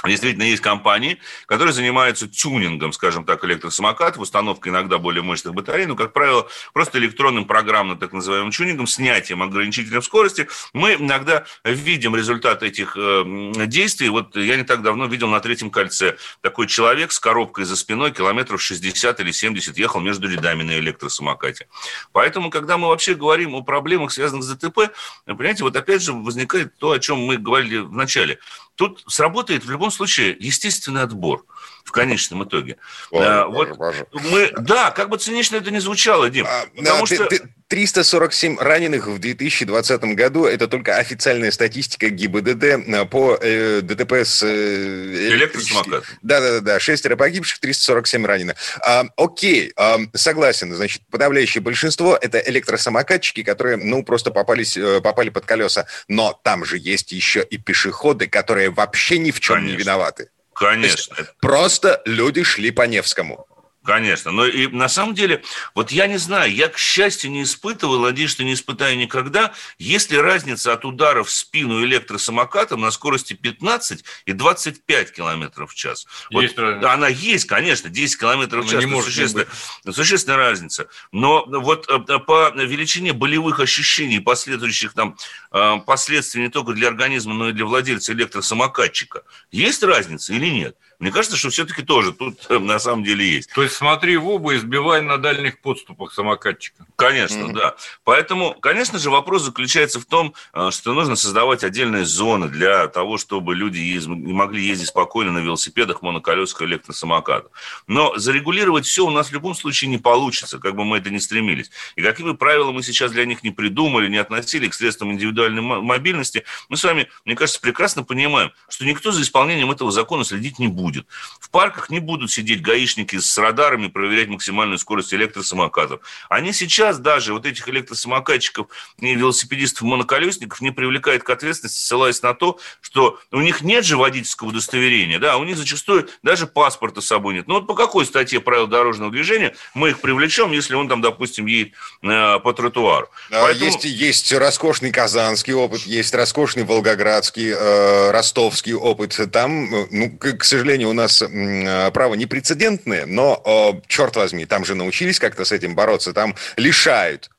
[0.05, 5.97] Действительно, есть компании, которые занимаются тюнингом, скажем так, электросамокатов, установкой иногда более мощных батарей, но,
[5.97, 10.47] как правило, просто электронным программным, так называемым тюнингом, снятием ограничителя скорости.
[10.73, 13.25] Мы иногда видим результат этих э,
[13.67, 14.09] действий.
[14.09, 18.13] Вот я не так давно видел на третьем кольце такой человек с коробкой за спиной
[18.13, 21.67] километров 60 или 70 ехал между рядами на электросамокате.
[22.13, 24.93] Поэтому, когда мы вообще говорим о проблемах, связанных с ДТП,
[25.27, 28.39] понимаете, вот опять же возникает то, о чем мы говорили в начале–
[28.79, 31.45] Тут сработает в любом случае естественный отбор
[31.89, 32.77] в конечном итоге.
[33.11, 36.47] Боже, а, вот боже, мы, да, как бы цинично это не звучало, Дим.
[36.47, 37.27] А, потому да, что...
[37.27, 40.47] Ты, ты, 347 раненых в 2020 году.
[40.47, 46.03] Это только официальная статистика ГИБДД э, по э, ДТП с э, электросамокатом.
[46.23, 48.57] Да-да-да, шестеро погибших, 347 раненых.
[48.81, 50.75] А, окей, а, согласен.
[50.75, 55.87] Значит, подавляющее большинство это электросамокатчики, которые, ну, просто попались, э, попали под колеса.
[56.09, 59.77] Но там же есть еще и пешеходы, которые вообще ни в чем Конечно.
[59.77, 60.29] не виноваты.
[60.59, 61.17] Конечно.
[61.41, 63.47] Просто люди шли по Невскому.
[63.89, 64.33] Конечно.
[64.33, 65.43] Но и на самом деле,
[65.75, 70.11] вот я не знаю, я, к счастью, не испытывал, надеюсь, что не испытаю никогда, есть
[70.11, 76.07] ли разница от удара в спину электросамокатом на скорости 15 и 25 километров в час.
[76.29, 76.93] Есть вот, разница.
[76.93, 78.85] Она есть, конечно, 10 километров в час.
[78.85, 79.49] Не может существенная,
[79.91, 80.89] существенная разница.
[81.11, 85.17] Но вот э, по величине болевых ощущений, последующих там
[85.51, 90.77] э, последствий не только для организма, но и для владельца электросамокатчика, есть разница или нет?
[90.99, 93.53] Мне кажется, что все-таки тоже тут э, на самом деле есть.
[93.53, 96.87] То есть смотри в оба и сбивай на дальних подступах самокатчика.
[96.97, 97.53] Конечно, mm-hmm.
[97.53, 97.77] да.
[98.03, 103.17] Поэтому, конечно же, вопрос заключается в том, э, что нужно создавать отдельные зоны для того,
[103.17, 104.07] чтобы люди ез...
[104.07, 107.53] могли ездить спокойно на велосипедах, моноколесах, электросамокатах.
[107.87, 111.19] Но зарегулировать все у нас в любом случае не получится, как бы мы это ни
[111.19, 111.71] стремились.
[111.95, 115.63] И какие бы правила мы сейчас для них не придумали, не относили к средствам индивидуальной
[115.63, 120.59] мобильности, мы с вами, мне кажется, прекрасно понимаем, что никто за исполнением этого закона следить
[120.59, 121.07] не будет будет.
[121.41, 126.01] В парках не будут сидеть гаишники с радарами, проверять максимальную скорость электросамокатов.
[126.29, 128.69] Они сейчас даже, вот этих электросамокатчиков
[129.01, 134.49] и велосипедистов-моноколесников не привлекают к ответственности, ссылаясь на то, что у них нет же водительского
[134.49, 137.49] удостоверения, да, у них зачастую даже паспорта с собой нет.
[137.49, 141.47] Ну вот по какой статье правил дорожного движения мы их привлечем, если он там, допустим,
[141.47, 143.09] едет э, по тротуару?
[143.31, 143.67] А, Поэтому...
[143.67, 149.19] Есть, есть роскошный казанский опыт, есть роскошный волгоградский, э, ростовский опыт.
[149.33, 154.47] Там, э, ну, к, к сожалению, сожалению, у нас э, право непрецедентное, но, черт возьми,
[154.47, 157.31] там же научились как-то с этим бороться, там лишают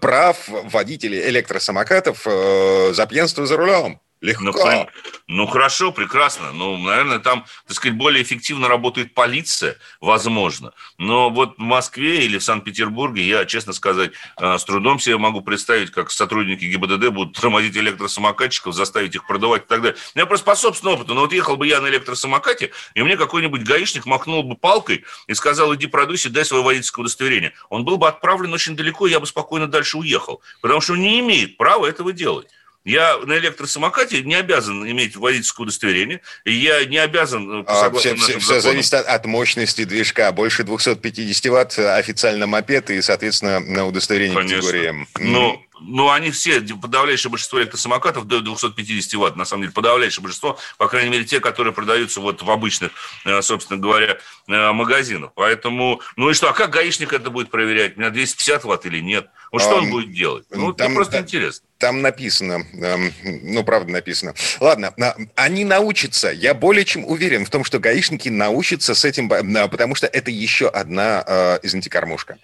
[0.00, 3.98] прав водителей электросамокатов э, за пьянство за рулем.
[4.22, 4.44] Легко.
[4.44, 4.86] Ну,
[5.26, 6.52] ну, хорошо, прекрасно.
[6.52, 10.72] Ну, наверное, там, так сказать, более эффективно работает полиция, возможно.
[10.96, 15.42] Но вот в Москве или в Санкт-Петербурге, я, честно сказать, э, с трудом себе могу
[15.42, 19.98] представить, как сотрудники ГИБДД будут тормозить электросамокатчиков, заставить их продавать и так далее.
[20.14, 21.12] Я просто по собственному опыту.
[21.12, 25.34] Ну, вот ехал бы я на электросамокате, и мне какой-нибудь гаишник махнул бы палкой и
[25.34, 27.52] сказал, иди продуйся, дай свое водительское удостоверение.
[27.68, 30.40] Он был бы отправлен очень далеко, и я бы спокойно дальше уехал.
[30.62, 32.48] Потому что он не имеет права этого делать.
[32.86, 37.62] Я на электросамокате не обязан иметь водительское удостоверение, и я не обязан...
[37.62, 40.30] Э, а, все, все, все зависит от, от мощности движка.
[40.30, 44.70] Больше 250 ватт официально мопед и, соответственно, на удостоверение Конечно.
[44.70, 50.22] категории Ну, ну, они все, подавляющее большинство электросамокатов до 250 ватт, на самом деле, подавляющее
[50.22, 52.92] большинство, по крайней мере, те, которые продаются вот в обычных,
[53.24, 55.30] э, собственно говоря, э, магазинах.
[55.34, 57.96] Поэтому, ну и что, а как гаишник это будет проверять?
[57.96, 59.28] У меня 250 ватт или нет?
[59.52, 60.44] Вот что он будет делать?
[60.50, 61.66] Ну, там, просто там, интересно.
[61.78, 64.34] Там написано, эм, ну, правда написано.
[64.60, 64.94] Ладно,
[65.34, 66.30] они научатся.
[66.30, 70.68] Я более чем уверен в том, что гаишники научатся с этим, потому что это еще
[70.68, 72.38] одна, э, извините, кормушка.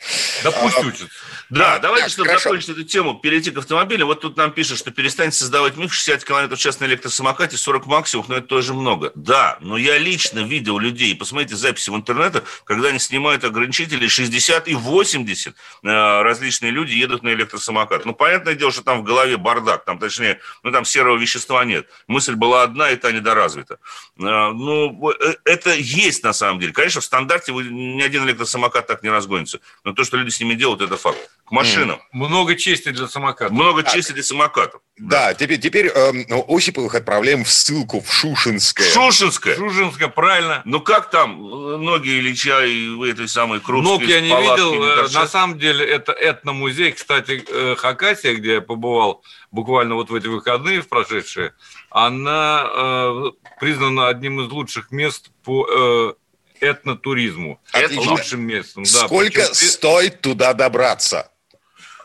[0.45, 1.09] Да пусть а, учатся.
[1.53, 2.45] Да, а, давайте, так, чтобы хорошо.
[2.45, 4.07] закончить эту тему, перейти к автомобилю.
[4.07, 7.85] Вот тут нам пишут, что перестаньте создавать миф 60 км в час на электросамокате, 40
[7.87, 9.13] максимум, но это тоже много.
[9.15, 14.67] Да, но я лично видел людей, посмотрите записи в интернете, когда они снимают ограничители 60
[14.69, 18.07] и 80 э, различные люди едут на электросамокат.
[18.07, 21.87] Ну, понятное дело, что там в голове бардак, там, точнее, ну, там серого вещества нет.
[22.07, 23.75] Мысль была одна, и та недоразвита.
[24.19, 25.13] Э, ну,
[25.45, 26.73] это есть на самом деле.
[26.73, 29.61] Конечно, в стандарте ни один электросамокат так не разгонится.
[29.85, 31.19] Но то, что люди с ними делают, это факт.
[31.53, 32.01] Машинам.
[32.13, 33.53] Много чести для самокатов.
[33.53, 33.93] Много так.
[33.93, 34.81] чести для самокатов.
[34.97, 35.35] Да, да.
[35.35, 36.13] теперь, теперь э,
[36.49, 38.89] Осиповых отправляем в ссылку в Шушинское.
[38.91, 39.57] Шушинское?
[39.57, 40.63] Шушинское, правильно.
[40.65, 41.39] Ну как там
[41.85, 44.83] ноги Ильича и в этой самой Крупской Ног я не видел.
[44.83, 46.93] Э, на самом деле это этномузей.
[46.93, 51.53] Кстати, э, Хакасия, где я побывал буквально вот в эти выходные в прошедшие,
[51.91, 56.15] она э, признана одним из лучших мест по э,
[56.63, 57.61] этнотуризму.
[57.73, 58.11] Отлично.
[58.11, 58.85] Лучшим местом.
[58.85, 59.55] Да, Сколько Причем...
[59.55, 61.32] стоит туда добраться?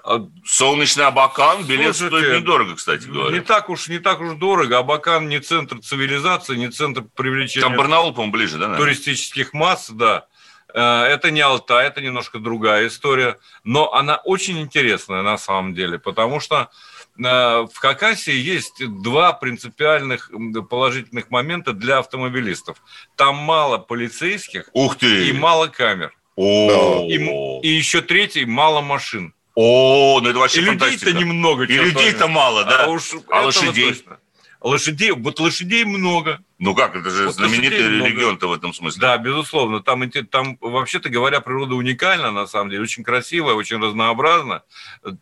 [0.10, 3.38] А, солнечный Абакан, билет Слушайте, стоит недорого, кстати говоря.
[3.38, 4.78] Не так уж, не так уж дорого.
[4.78, 7.67] Абакан не центр цивилизации, не центр привлечения...
[7.67, 8.70] Там Барнаул, по-моему, ближе, да?
[8.70, 8.86] Наверное?
[8.86, 10.28] Туристических масс, да.
[10.74, 13.38] Э, это не Алтай, это немножко другая история.
[13.65, 16.70] Но она очень интересная на самом деле, потому что
[17.17, 20.32] э, в Хакасии есть два принципиальных
[20.70, 22.82] положительных момента для автомобилистов.
[23.17, 25.28] Там мало полицейских Ух ты!
[25.28, 26.13] и мало камер.
[26.38, 29.34] О и, и еще третий, мало машин.
[29.60, 31.63] О, ну это вообще И людей-то немного.
[31.63, 32.86] И людей-то мало, да?
[32.86, 33.91] А, уж а лошадей?
[33.91, 34.20] Точно.
[34.62, 36.41] Лошадей, вот лошадей много.
[36.60, 39.02] Ну как, это же вот знаменитый регион-то в этом смысле.
[39.02, 39.82] Да, безусловно.
[39.82, 44.62] Там, там вообще-то говоря, природа уникальна, на самом деле, очень красивая, очень разнообразна.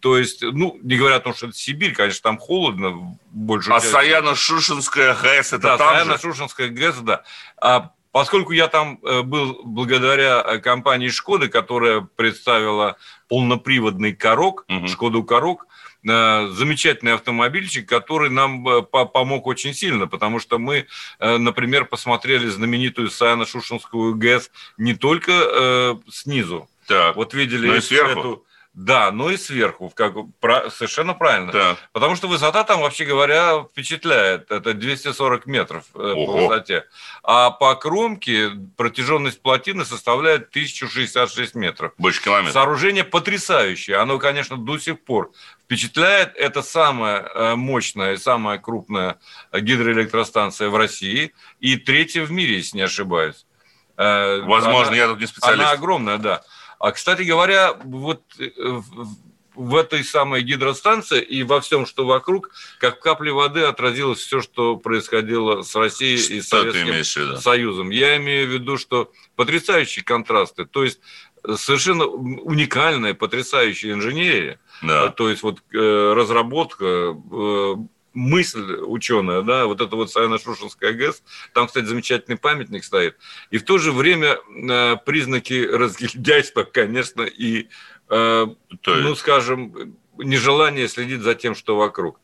[0.01, 3.17] То есть, ну, не говоря о том, что это Сибирь, конечно, там холодно.
[3.31, 7.23] Больше а Саяно-Шушинская ГЭС, это да, там Саяно-Шушинская ГЭС, да.
[7.61, 12.95] А Поскольку я там э, был благодаря э, компании «Шкоды», которая представила
[13.27, 14.87] полноприводный «Корок», угу.
[14.87, 15.67] «Шкоду Корок»,
[16.07, 20.87] э, замечательный автомобильчик, который нам помог очень сильно, потому что мы,
[21.19, 27.17] например, посмотрели знаменитую Саяно-Шушинскую ГЭС не только снизу, так.
[27.17, 28.19] вот видели сверху.
[28.19, 28.45] эту
[28.75, 31.51] да, но и сверху, как, про, совершенно правильно.
[31.51, 31.77] Да.
[31.93, 34.51] Потому что высота там, вообще говоря, впечатляет.
[34.51, 36.25] Это 240 метров э, Ого.
[36.25, 36.83] по высоте.
[37.23, 41.93] А по кромке протяженность плотины составляет 1066 метров.
[41.97, 42.51] Больше километров.
[42.51, 43.95] Сооружение потрясающее.
[43.95, 45.31] Оно, конечно, до сих пор
[45.63, 46.35] впечатляет.
[46.35, 49.19] Это самая э, мощная и самая крупная
[49.53, 51.33] гидроэлектростанция в России.
[51.61, 53.45] И третья в мире, если не ошибаюсь.
[53.95, 55.61] Э, Возможно, она, я тут не специалист.
[55.61, 56.43] Она огромная, да.
[56.85, 58.51] А, кстати говоря, вот э,
[59.55, 64.77] в этой самой гидростанции и во всем, что вокруг, как капли воды отразилось все, что
[64.77, 67.89] происходило с Россией что и Советским Союзом.
[67.89, 70.99] Я имею в виду, что потрясающие контрасты, то есть
[71.55, 75.09] совершенно уникальная, потрясающая инженерия, да.
[75.09, 77.75] то есть вот э, разработка, э,
[78.15, 81.21] мысль ученая, да, вот это вот Саяно-Шушинская ГЭС,
[81.53, 83.17] там, кстати, замечательный памятник стоит,
[83.51, 87.67] и в то же время э, признаки разгильдяйства, конечно, и,
[88.09, 88.47] э,
[88.85, 92.19] ну, скажем, нежелание следить за тем, что вокруг.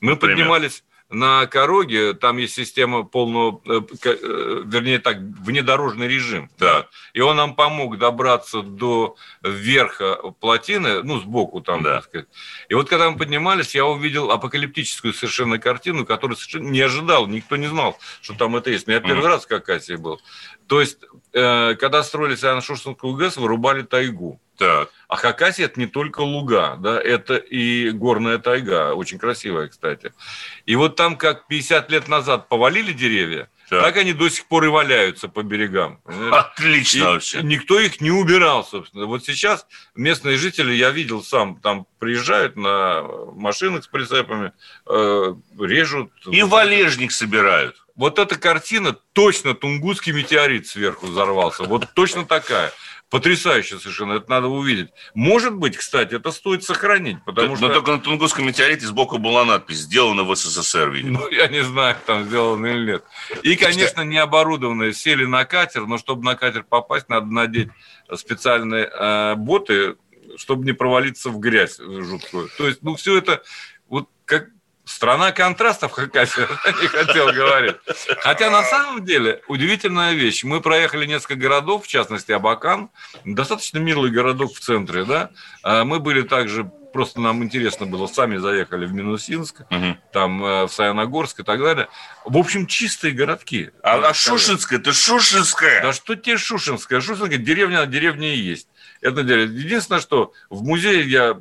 [0.00, 0.36] Мы Например?
[0.36, 6.50] поднимались на Короге там есть система полного, э, э, вернее так, внедорожный режим.
[6.58, 6.86] Да.
[7.12, 11.96] И он нам помог добраться до верха плотины, ну, сбоку там, да.
[11.96, 12.28] так сказать.
[12.68, 17.56] И вот когда мы поднимались, я увидел апокалиптическую совершенно картину, которую совершенно не ожидал, никто
[17.56, 18.88] не знал, что там это есть.
[18.88, 19.28] Я первый mm.
[19.28, 20.20] раз в Кавказе был.
[20.66, 20.98] То есть,
[21.32, 24.40] э, когда строили Саяно-Шушинскую ГЭС, вырубали тайгу.
[24.58, 24.90] Так.
[25.08, 30.12] А Хакасия– это не только луга, да, это и горная тайга, очень красивая, кстати.
[30.66, 34.64] И вот там, как 50 лет назад повалили деревья, так, так они до сих пор
[34.64, 36.00] и валяются по берегам.
[36.30, 37.42] Отлично и вообще.
[37.42, 39.06] Никто их не убирал, собственно.
[39.06, 43.02] Вот сейчас местные жители, я видел сам, там приезжают на
[43.34, 44.52] машинах с прицепами,
[44.86, 46.12] э, режут.
[46.26, 47.81] И валежник собирают.
[47.94, 51.64] Вот эта картина, точно тунгусский метеорит сверху взорвался.
[51.64, 52.72] Вот точно такая.
[53.12, 54.88] Потрясающе совершенно, это надо увидеть.
[55.12, 57.68] Может быть, кстати, это стоит сохранить, потому Но что...
[57.68, 61.20] Но только на Тунгусском метеорите сбоку была надпись «Сделано в СССР», видимо.
[61.20, 63.04] Ну, я не знаю, там сделано или нет.
[63.42, 67.68] И, конечно, не оборудованные сели на катер, но чтобы на катер попасть, надо надеть
[68.14, 69.96] специальные э, боты,
[70.38, 72.48] чтобы не провалиться в грязь жуткую.
[72.56, 73.42] То есть, ну, все это
[73.90, 74.48] вот как
[74.84, 76.48] Страна контрастов, Катя
[76.80, 77.76] не хотел говорить.
[78.20, 80.42] Хотя на самом деле удивительная вещь.
[80.42, 82.90] Мы проехали несколько городов, в частности Абакан,
[83.24, 85.30] достаточно милый городок в центре, да.
[85.62, 89.96] А мы были также просто нам интересно было, сами заехали в Минусинск, угу.
[90.12, 91.88] там э, в Саяногорск и так далее.
[92.24, 93.70] В общем, чистые городки.
[93.82, 95.82] А, а Шушинская, это Шушинская.
[95.82, 97.00] Да что тебе Шушинская?
[97.00, 98.68] Шушинская деревня, деревня и есть.
[99.00, 99.58] Это деревня.
[99.58, 101.40] Единственное, что в музее я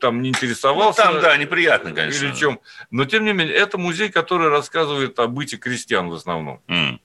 [0.00, 1.04] там не интересовался.
[1.04, 2.26] Ну, там, да, неприятно, конечно.
[2.26, 2.60] Или чем.
[2.90, 6.62] Но, тем не менее, это музей, который рассказывает о быте крестьян в основном.
[6.66, 6.98] Mm.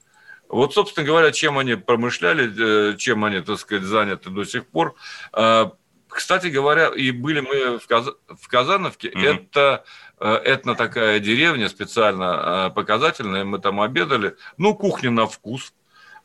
[0.49, 4.95] Вот, собственно говоря, чем они промышляли, э, чем они, так сказать, заняты до сих пор.
[5.33, 5.73] А,
[6.07, 8.07] кстати говоря, и были мы в, Каз...
[8.27, 9.09] в Казановке.
[9.09, 9.47] Mm-hmm.
[9.51, 9.83] Это
[10.19, 13.43] э, этно такая деревня специально э, показательная.
[13.43, 14.35] Мы там обедали.
[14.57, 15.73] Ну, кухня на вкус.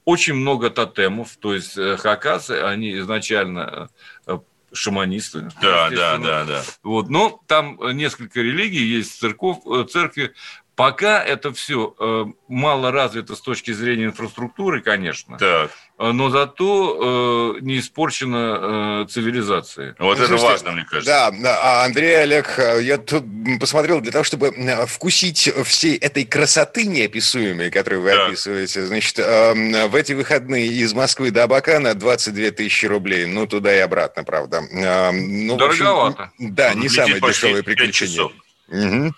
[0.04, 1.36] Очень много тотемов.
[1.36, 3.90] То есть хакасы, они изначально
[4.72, 5.48] шаманисты.
[5.60, 6.62] Да, да, да, да.
[6.82, 9.58] Вот, но там несколько религий, есть церковь,
[9.90, 10.34] церкви,
[10.80, 15.36] Пока это все э, мало развито с точки зрения инфраструктуры, конечно.
[15.36, 15.72] Так.
[16.00, 19.94] Э, но зато э, не испорчена э, цивилизация.
[19.98, 21.30] Вот ну, это слушайте, важно, мне кажется.
[21.30, 23.24] Да, а Андрей Олег, э, я тут
[23.60, 24.50] посмотрел для того, чтобы
[24.86, 28.26] вкусить всей этой красоты неописуемой, которую вы да.
[28.28, 28.86] описываете.
[28.86, 33.26] Значит, э, в эти выходные из Москвы до Абакана 22 тысячи рублей.
[33.26, 34.62] Ну, туда и обратно, правда.
[34.72, 36.30] Э, ну, Дороговато.
[36.32, 38.30] Общем, да, не самое дешевое приключение.
[38.68, 39.14] Угу.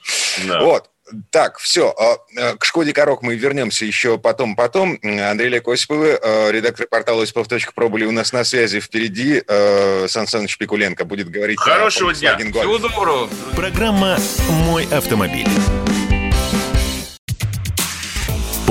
[0.49, 0.61] Да.
[0.65, 0.92] Вот.
[1.31, 1.95] Так, все.
[1.99, 4.99] А, э, к Шкоде Корок мы вернемся еще потом-потом.
[5.03, 8.81] Андрей Олег Осиповы, э, редактор портала осипов.про были у нас на связи.
[8.81, 12.37] Впереди э, Сан Саныч Пикуленко будет говорить Хорошего дня.
[12.37, 13.29] Всего доброго.
[13.55, 15.49] Программа «Мой автомобиль».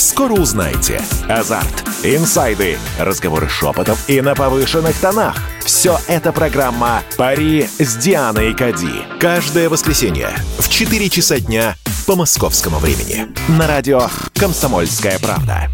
[0.00, 0.98] Скоро узнаете.
[1.28, 5.36] Азарт, инсайды, разговоры шепотов и на повышенных тонах.
[5.62, 9.04] Все это программа «Пари с Дианой Кади».
[9.20, 11.76] Каждое воскресенье в 4 часа дня
[12.06, 13.26] по московскому времени.
[13.58, 15.68] На радио «Комсомольская правда».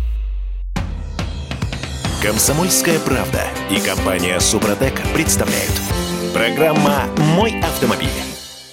[2.21, 5.71] «Комсомольская правда» и компания «Супротек» представляют.
[6.35, 7.05] Программа
[7.37, 8.26] «Мой автомобиль».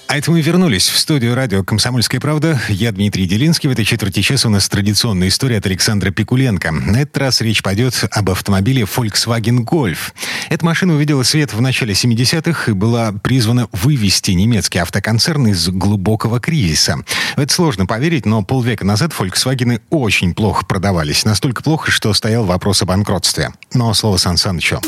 [0.06, 2.60] А это мы вернулись в студию радио «Комсомольская правда».
[2.68, 3.68] Я Дмитрий Делинский.
[3.68, 6.70] В этой четверти часа у нас традиционная история от Александра Пикуленко.
[6.70, 10.12] На этот раз речь пойдет об автомобиле Volkswagen Golf.
[10.50, 16.38] Эта машина увидела свет в начале 70-х и была призвана вывести немецкий автоконцерн из глубокого
[16.38, 16.98] кризиса.
[17.36, 21.24] Это сложно поверить, но полвека назад Volkswagen очень плохо продавались.
[21.24, 23.52] Настолько плохо, что стоял вопрос о банкротстве.
[23.72, 24.80] Но слово Сан Санычу.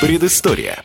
[0.00, 0.84] Предыстория.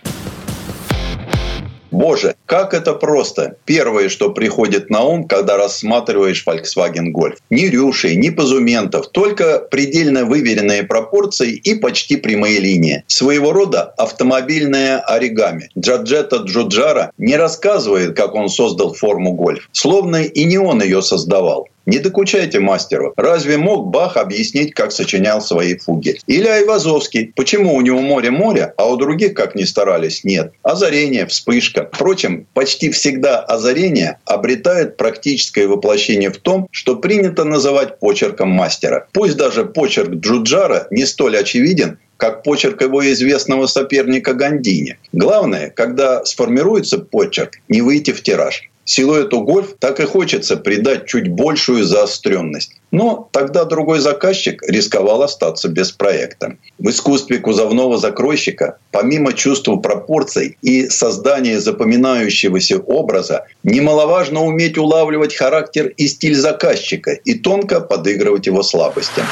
[1.92, 3.58] Боже, как это просто.
[3.66, 7.36] Первое, что приходит на ум, когда рассматриваешь Volkswagen Golf.
[7.50, 13.04] Ни рюшей, ни позументов, только предельно выверенные пропорции и почти прямые линии.
[13.08, 15.70] Своего рода автомобильное оригами.
[15.78, 19.70] Джаджета Джуджара не рассказывает, как он создал форму гольф.
[19.74, 21.68] Словно и не он ее создавал.
[21.86, 23.14] Не докучайте мастеру.
[23.18, 26.20] Разве мог Бах объяснить, как сочинял свои фуги?
[26.28, 27.34] Или Айвазовский.
[27.36, 30.54] Почему у него море-море, а у других, как ни старались, нет?
[30.64, 31.90] Озарение, вспышка.
[31.92, 39.08] Впрочем, почти всегда озарение обретает практическое воплощение в том, что принято называть почерком мастера.
[39.12, 44.98] Пусть даже почерк Джуджара не столь очевиден, как почерк его известного соперника Гандини.
[45.12, 48.70] Главное, когда сформируется почерк, не выйти в тираж.
[48.86, 52.74] Силуэту гольф так и хочется придать чуть большую заостренность.
[52.92, 56.58] Но тогда другой заказчик рисковал остаться без проекта.
[56.78, 65.88] В искусстве кузовного закройщика, помимо чувства пропорций и создания запоминающегося образа, немаловажно уметь улавливать характер
[65.96, 69.26] и стиль заказчика и тонко подыгрывать его слабостям.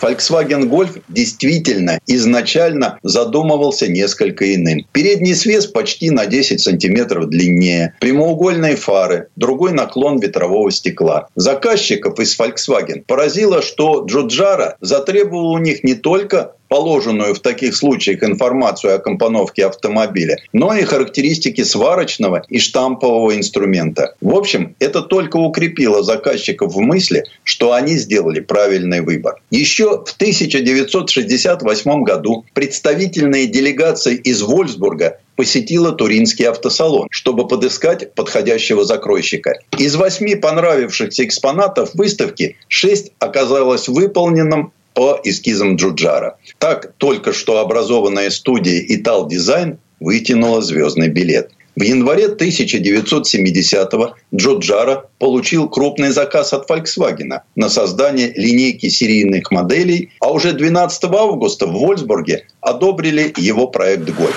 [0.00, 4.86] Volkswagen Golf действительно изначально задумывался несколько иным.
[4.92, 11.28] Передний свес почти на 10 сантиметров длиннее, прямоугольные фары, другой наклон ветрового стекла.
[11.34, 18.22] Заказчиков из Volkswagen поразило, что Джуджара затребовал у них не только положенную в таких случаях
[18.22, 24.14] информацию о компоновке автомобиля, но и характеристики сварочного и штампового инструмента.
[24.20, 29.40] В общем, это только укрепило заказчиков в мысли, что они сделали правильный выбор.
[29.50, 39.60] Еще в 1968 году представительная делегация из Вольсбурга посетила Туринский автосалон, чтобы подыскать подходящего закройщика.
[39.78, 46.38] Из восьми понравившихся экспонатов выставки шесть оказалось выполненным по эскизам Джуджара.
[46.58, 51.50] Так, только что образованная студия Итал Дизайн вытянула звездный билет.
[51.76, 60.32] В январе 1970-го Джуджара получил крупный заказ от Volkswagen на создание линейки серийных моделей, а
[60.32, 64.36] уже 12 августа в Вольсбурге одобрили его проект «Гольф».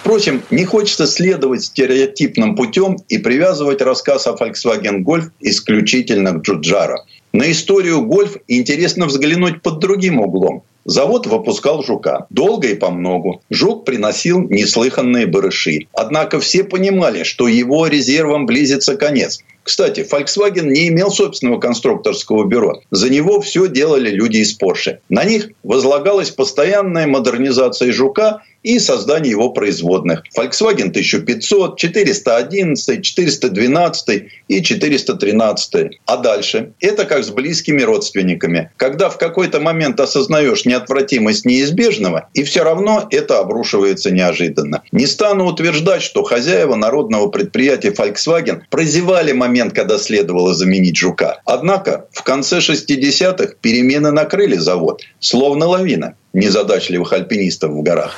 [0.00, 7.04] Впрочем, не хочется следовать стереотипным путем и привязывать рассказ о Volkswagen Golf исключительно к Джуджаро.
[7.32, 10.64] На историю гольф интересно взглянуть под другим углом.
[10.84, 12.26] Завод выпускал жука.
[12.28, 13.40] Долго и помногу.
[13.50, 15.86] Жук приносил неслыханные барыши.
[15.92, 19.40] Однако все понимали, что его резервам близится конец.
[19.62, 22.80] Кстати, Volkswagen не имел собственного конструкторского бюро.
[22.90, 24.98] За него все делали люди из Porsche.
[25.08, 30.22] На них возлагалась постоянная модернизация «Жука» и создание его производных.
[30.36, 36.00] Volkswagen 1500, 411, 412 и 413.
[36.06, 36.72] А дальше?
[36.80, 38.70] Это как с близкими родственниками.
[38.76, 44.82] Когда в какой-то момент осознаешь неотвратимость неизбежного, и все равно это обрушивается неожиданно.
[44.92, 51.40] Не стану утверждать, что хозяева народного предприятия Volkswagen прозевали момент, когда следовало заменить жука.
[51.44, 58.16] Однако в конце 60-х перемены накрыли завод, словно лавина незадачливых альпинистов в горах.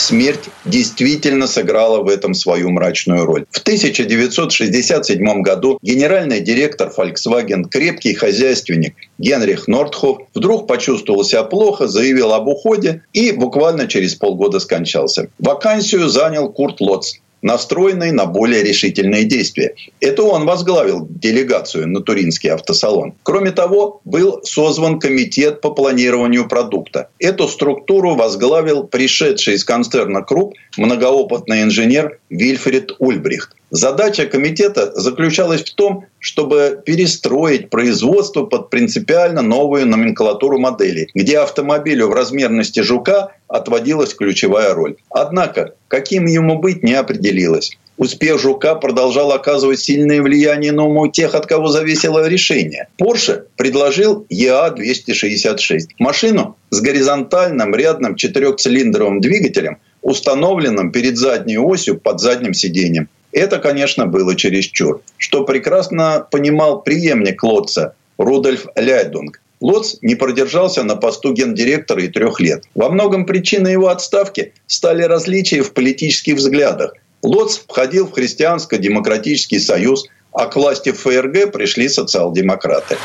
[0.00, 3.44] Смерть действительно сыграла в этом свою мрачную роль.
[3.50, 12.32] В 1967 году генеральный директор Volkswagen, крепкий хозяйственник Генрих Нортхоф, вдруг почувствовал себя плохо, заявил
[12.32, 15.28] об уходе и буквально через полгода скончался.
[15.38, 19.74] Вакансию занял Курт Лотц, настроенный на более решительные действия.
[20.00, 23.14] Это он возглавил делегацию на Туринский автосалон.
[23.22, 27.08] Кроме того, был созван комитет по планированию продукта.
[27.18, 33.56] Эту структуру возглавил пришедший из концерна Круп многоопытный инженер Вильфред Ульбрихт.
[33.70, 42.08] Задача комитета заключалась в том, чтобы перестроить производство под принципиально новую номенклатуру моделей, где автомобилю
[42.08, 44.96] в размерности «Жука» отводилась ключевая роль.
[45.08, 47.70] Однако, каким ему быть, не определилось.
[47.96, 52.88] Успех «Жука» продолжал оказывать сильное влияние на уму тех, от кого зависело решение.
[52.98, 62.54] Porsche предложил EA266– машину с горизонтальным рядным четырехцилиндровым двигателем, установленным перед задней осью под задним
[62.54, 63.08] сиденьем.
[63.32, 69.40] Это, конечно, было чересчур, что прекрасно понимал преемник Лотца Рудольф Ляйдунг.
[69.60, 72.64] Лотц не продержался на посту гендиректора и трех лет.
[72.74, 76.94] Во многом причиной его отставки стали различия в политических взглядах.
[77.22, 82.96] Лотц входил в Христианско-демократический союз, а к власти в ФРГ пришли социал-демократы.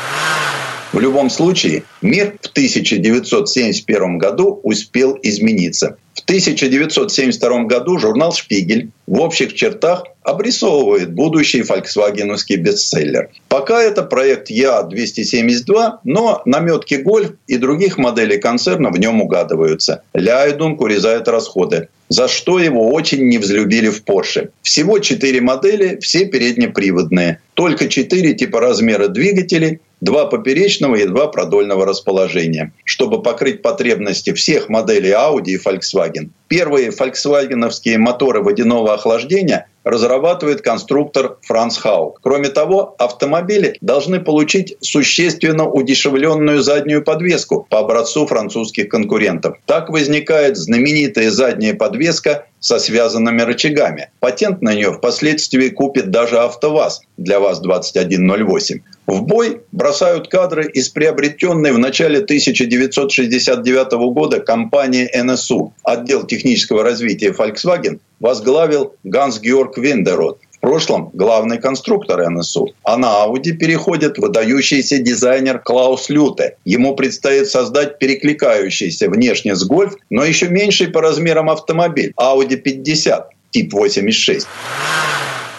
[0.92, 5.96] В любом случае, мир в 1971 году успел измениться.
[6.14, 13.30] В 1972 году журнал «Шпигель» в общих чертах обрисовывает будущий фольксвагеновский бестселлер.
[13.48, 20.02] Пока это проект Я-272, но наметки Гольф и других моделей концерна в нем угадываются.
[20.14, 24.50] Ляйдунг урезает расходы, за что его очень не взлюбили в Porsche.
[24.62, 27.40] Всего четыре модели, все переднеприводные.
[27.56, 34.68] Только четыре типа размера двигателей два поперечного и два продольного расположения, чтобы покрыть потребности всех
[34.68, 36.28] моделей Audi и Volkswagen.
[36.48, 42.20] Первые фольксвагеновские моторы водяного охлаждения разрабатывает конструктор Франц Хаук.
[42.22, 49.56] Кроме того, автомобили должны получить существенно удешевленную заднюю подвеску по образцу французских конкурентов.
[49.64, 54.10] Так возникает знаменитая задняя подвеска со связанными рычагами.
[54.18, 58.80] Патент на нее впоследствии купит даже АвтоВАЗ для ВАЗ-2108.
[59.06, 65.74] В бой бросают кадры из приобретенной в начале 1969 года компании НСУ.
[65.84, 72.68] Отдел технического развития Volkswagen возглавил Ганс Георг Виндерот, в прошлом главный конструктор НСУ.
[72.82, 76.56] А на Audi переходит выдающийся дизайнер Клаус Люте.
[76.64, 83.30] Ему предстоит создать перекликающийся внешне с Гольф, но еще меньший по размерам автомобиль Audi 50
[83.50, 84.46] тип 86.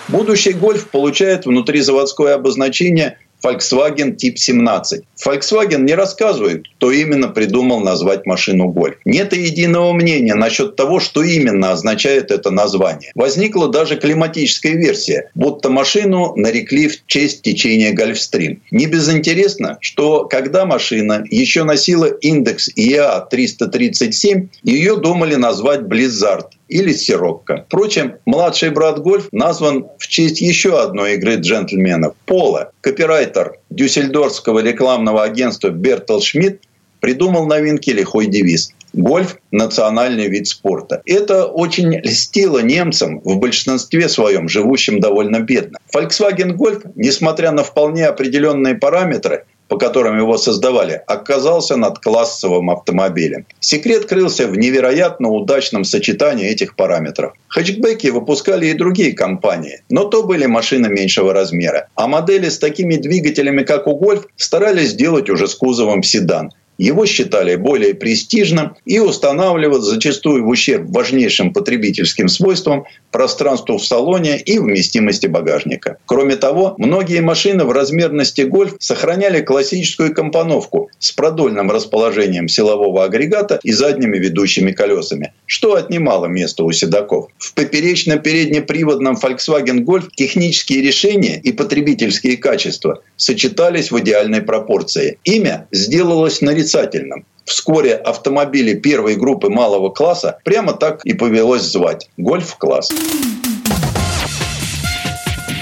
[0.07, 5.03] Будущий Гольф получает внутризаводское обозначение Volkswagen Тип 17.
[5.25, 8.97] Volkswagen не рассказывает, кто именно придумал назвать машину Гольф.
[9.05, 13.11] Нет и единого мнения насчет того, что именно означает это название.
[13.15, 18.61] Возникла даже климатическая версия, будто машину нарекли в честь течения Гольфстрим.
[18.71, 27.65] Не безинтересно, что когда машина еще носила индекс ИА-337, ее думали назвать Blizzard или Сирокко.
[27.67, 32.71] Впрочем, младший брат Гольф назван в честь еще одной игры джентльменов– Пола.
[32.81, 36.61] Копирайтер дюссельдорфского рекламного агентства Бертел Шмидт
[36.99, 41.01] придумал новинки лихой девиз Гольф– национальный вид спорта.
[41.05, 45.77] Это очень льстило немцам, в большинстве своем живущим довольно бедно.
[45.93, 53.45] Volkswagen Golf, несмотря на вполне определенные параметры, по которым его создавали, оказался над классовым автомобилем.
[53.59, 57.33] Секрет крылся в невероятно удачном сочетании этих параметров.
[57.47, 61.87] Хэтчбеки выпускали и другие компании, но то были машины меньшего размера.
[61.95, 66.51] А модели с такими двигателями, как у Гольф, старались сделать уже с кузовом седан.
[66.77, 74.37] Его считали более престижным и устанавливают зачастую в ущерб важнейшим потребительским свойствам пространству в салоне
[74.39, 75.97] и вместимости багажника.
[76.05, 83.59] Кроме того, многие машины в размерности гольф сохраняли классическую компоновку с продольным расположением силового агрегата
[83.63, 87.29] и задними ведущими колесами, что отнимало место у седаков.
[87.37, 95.17] В поперечно-переднеприводном Volkswagen Golf технические решения и потребительские качества сочетались в идеальной пропорции.
[95.23, 97.25] Имя сделалось нарицательным.
[97.45, 102.91] Вскоре автомобили первой группы малого класса прямо так и повелось звать– «Гольф-класс».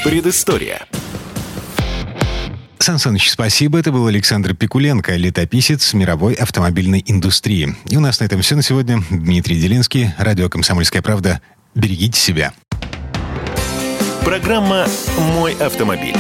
[0.04, 0.86] Предыстория.
[2.80, 3.80] Сан Саныч, спасибо.
[3.80, 7.76] Это был Александр Пикуленко, летописец мировой автомобильной индустрии.
[7.90, 9.02] И у нас на этом все на сегодня.
[9.10, 11.42] Дмитрий Делинский, радио «Комсомольская правда».
[11.74, 12.54] Берегите себя.
[14.24, 14.86] Программа
[15.18, 16.16] «Мой автомобиль».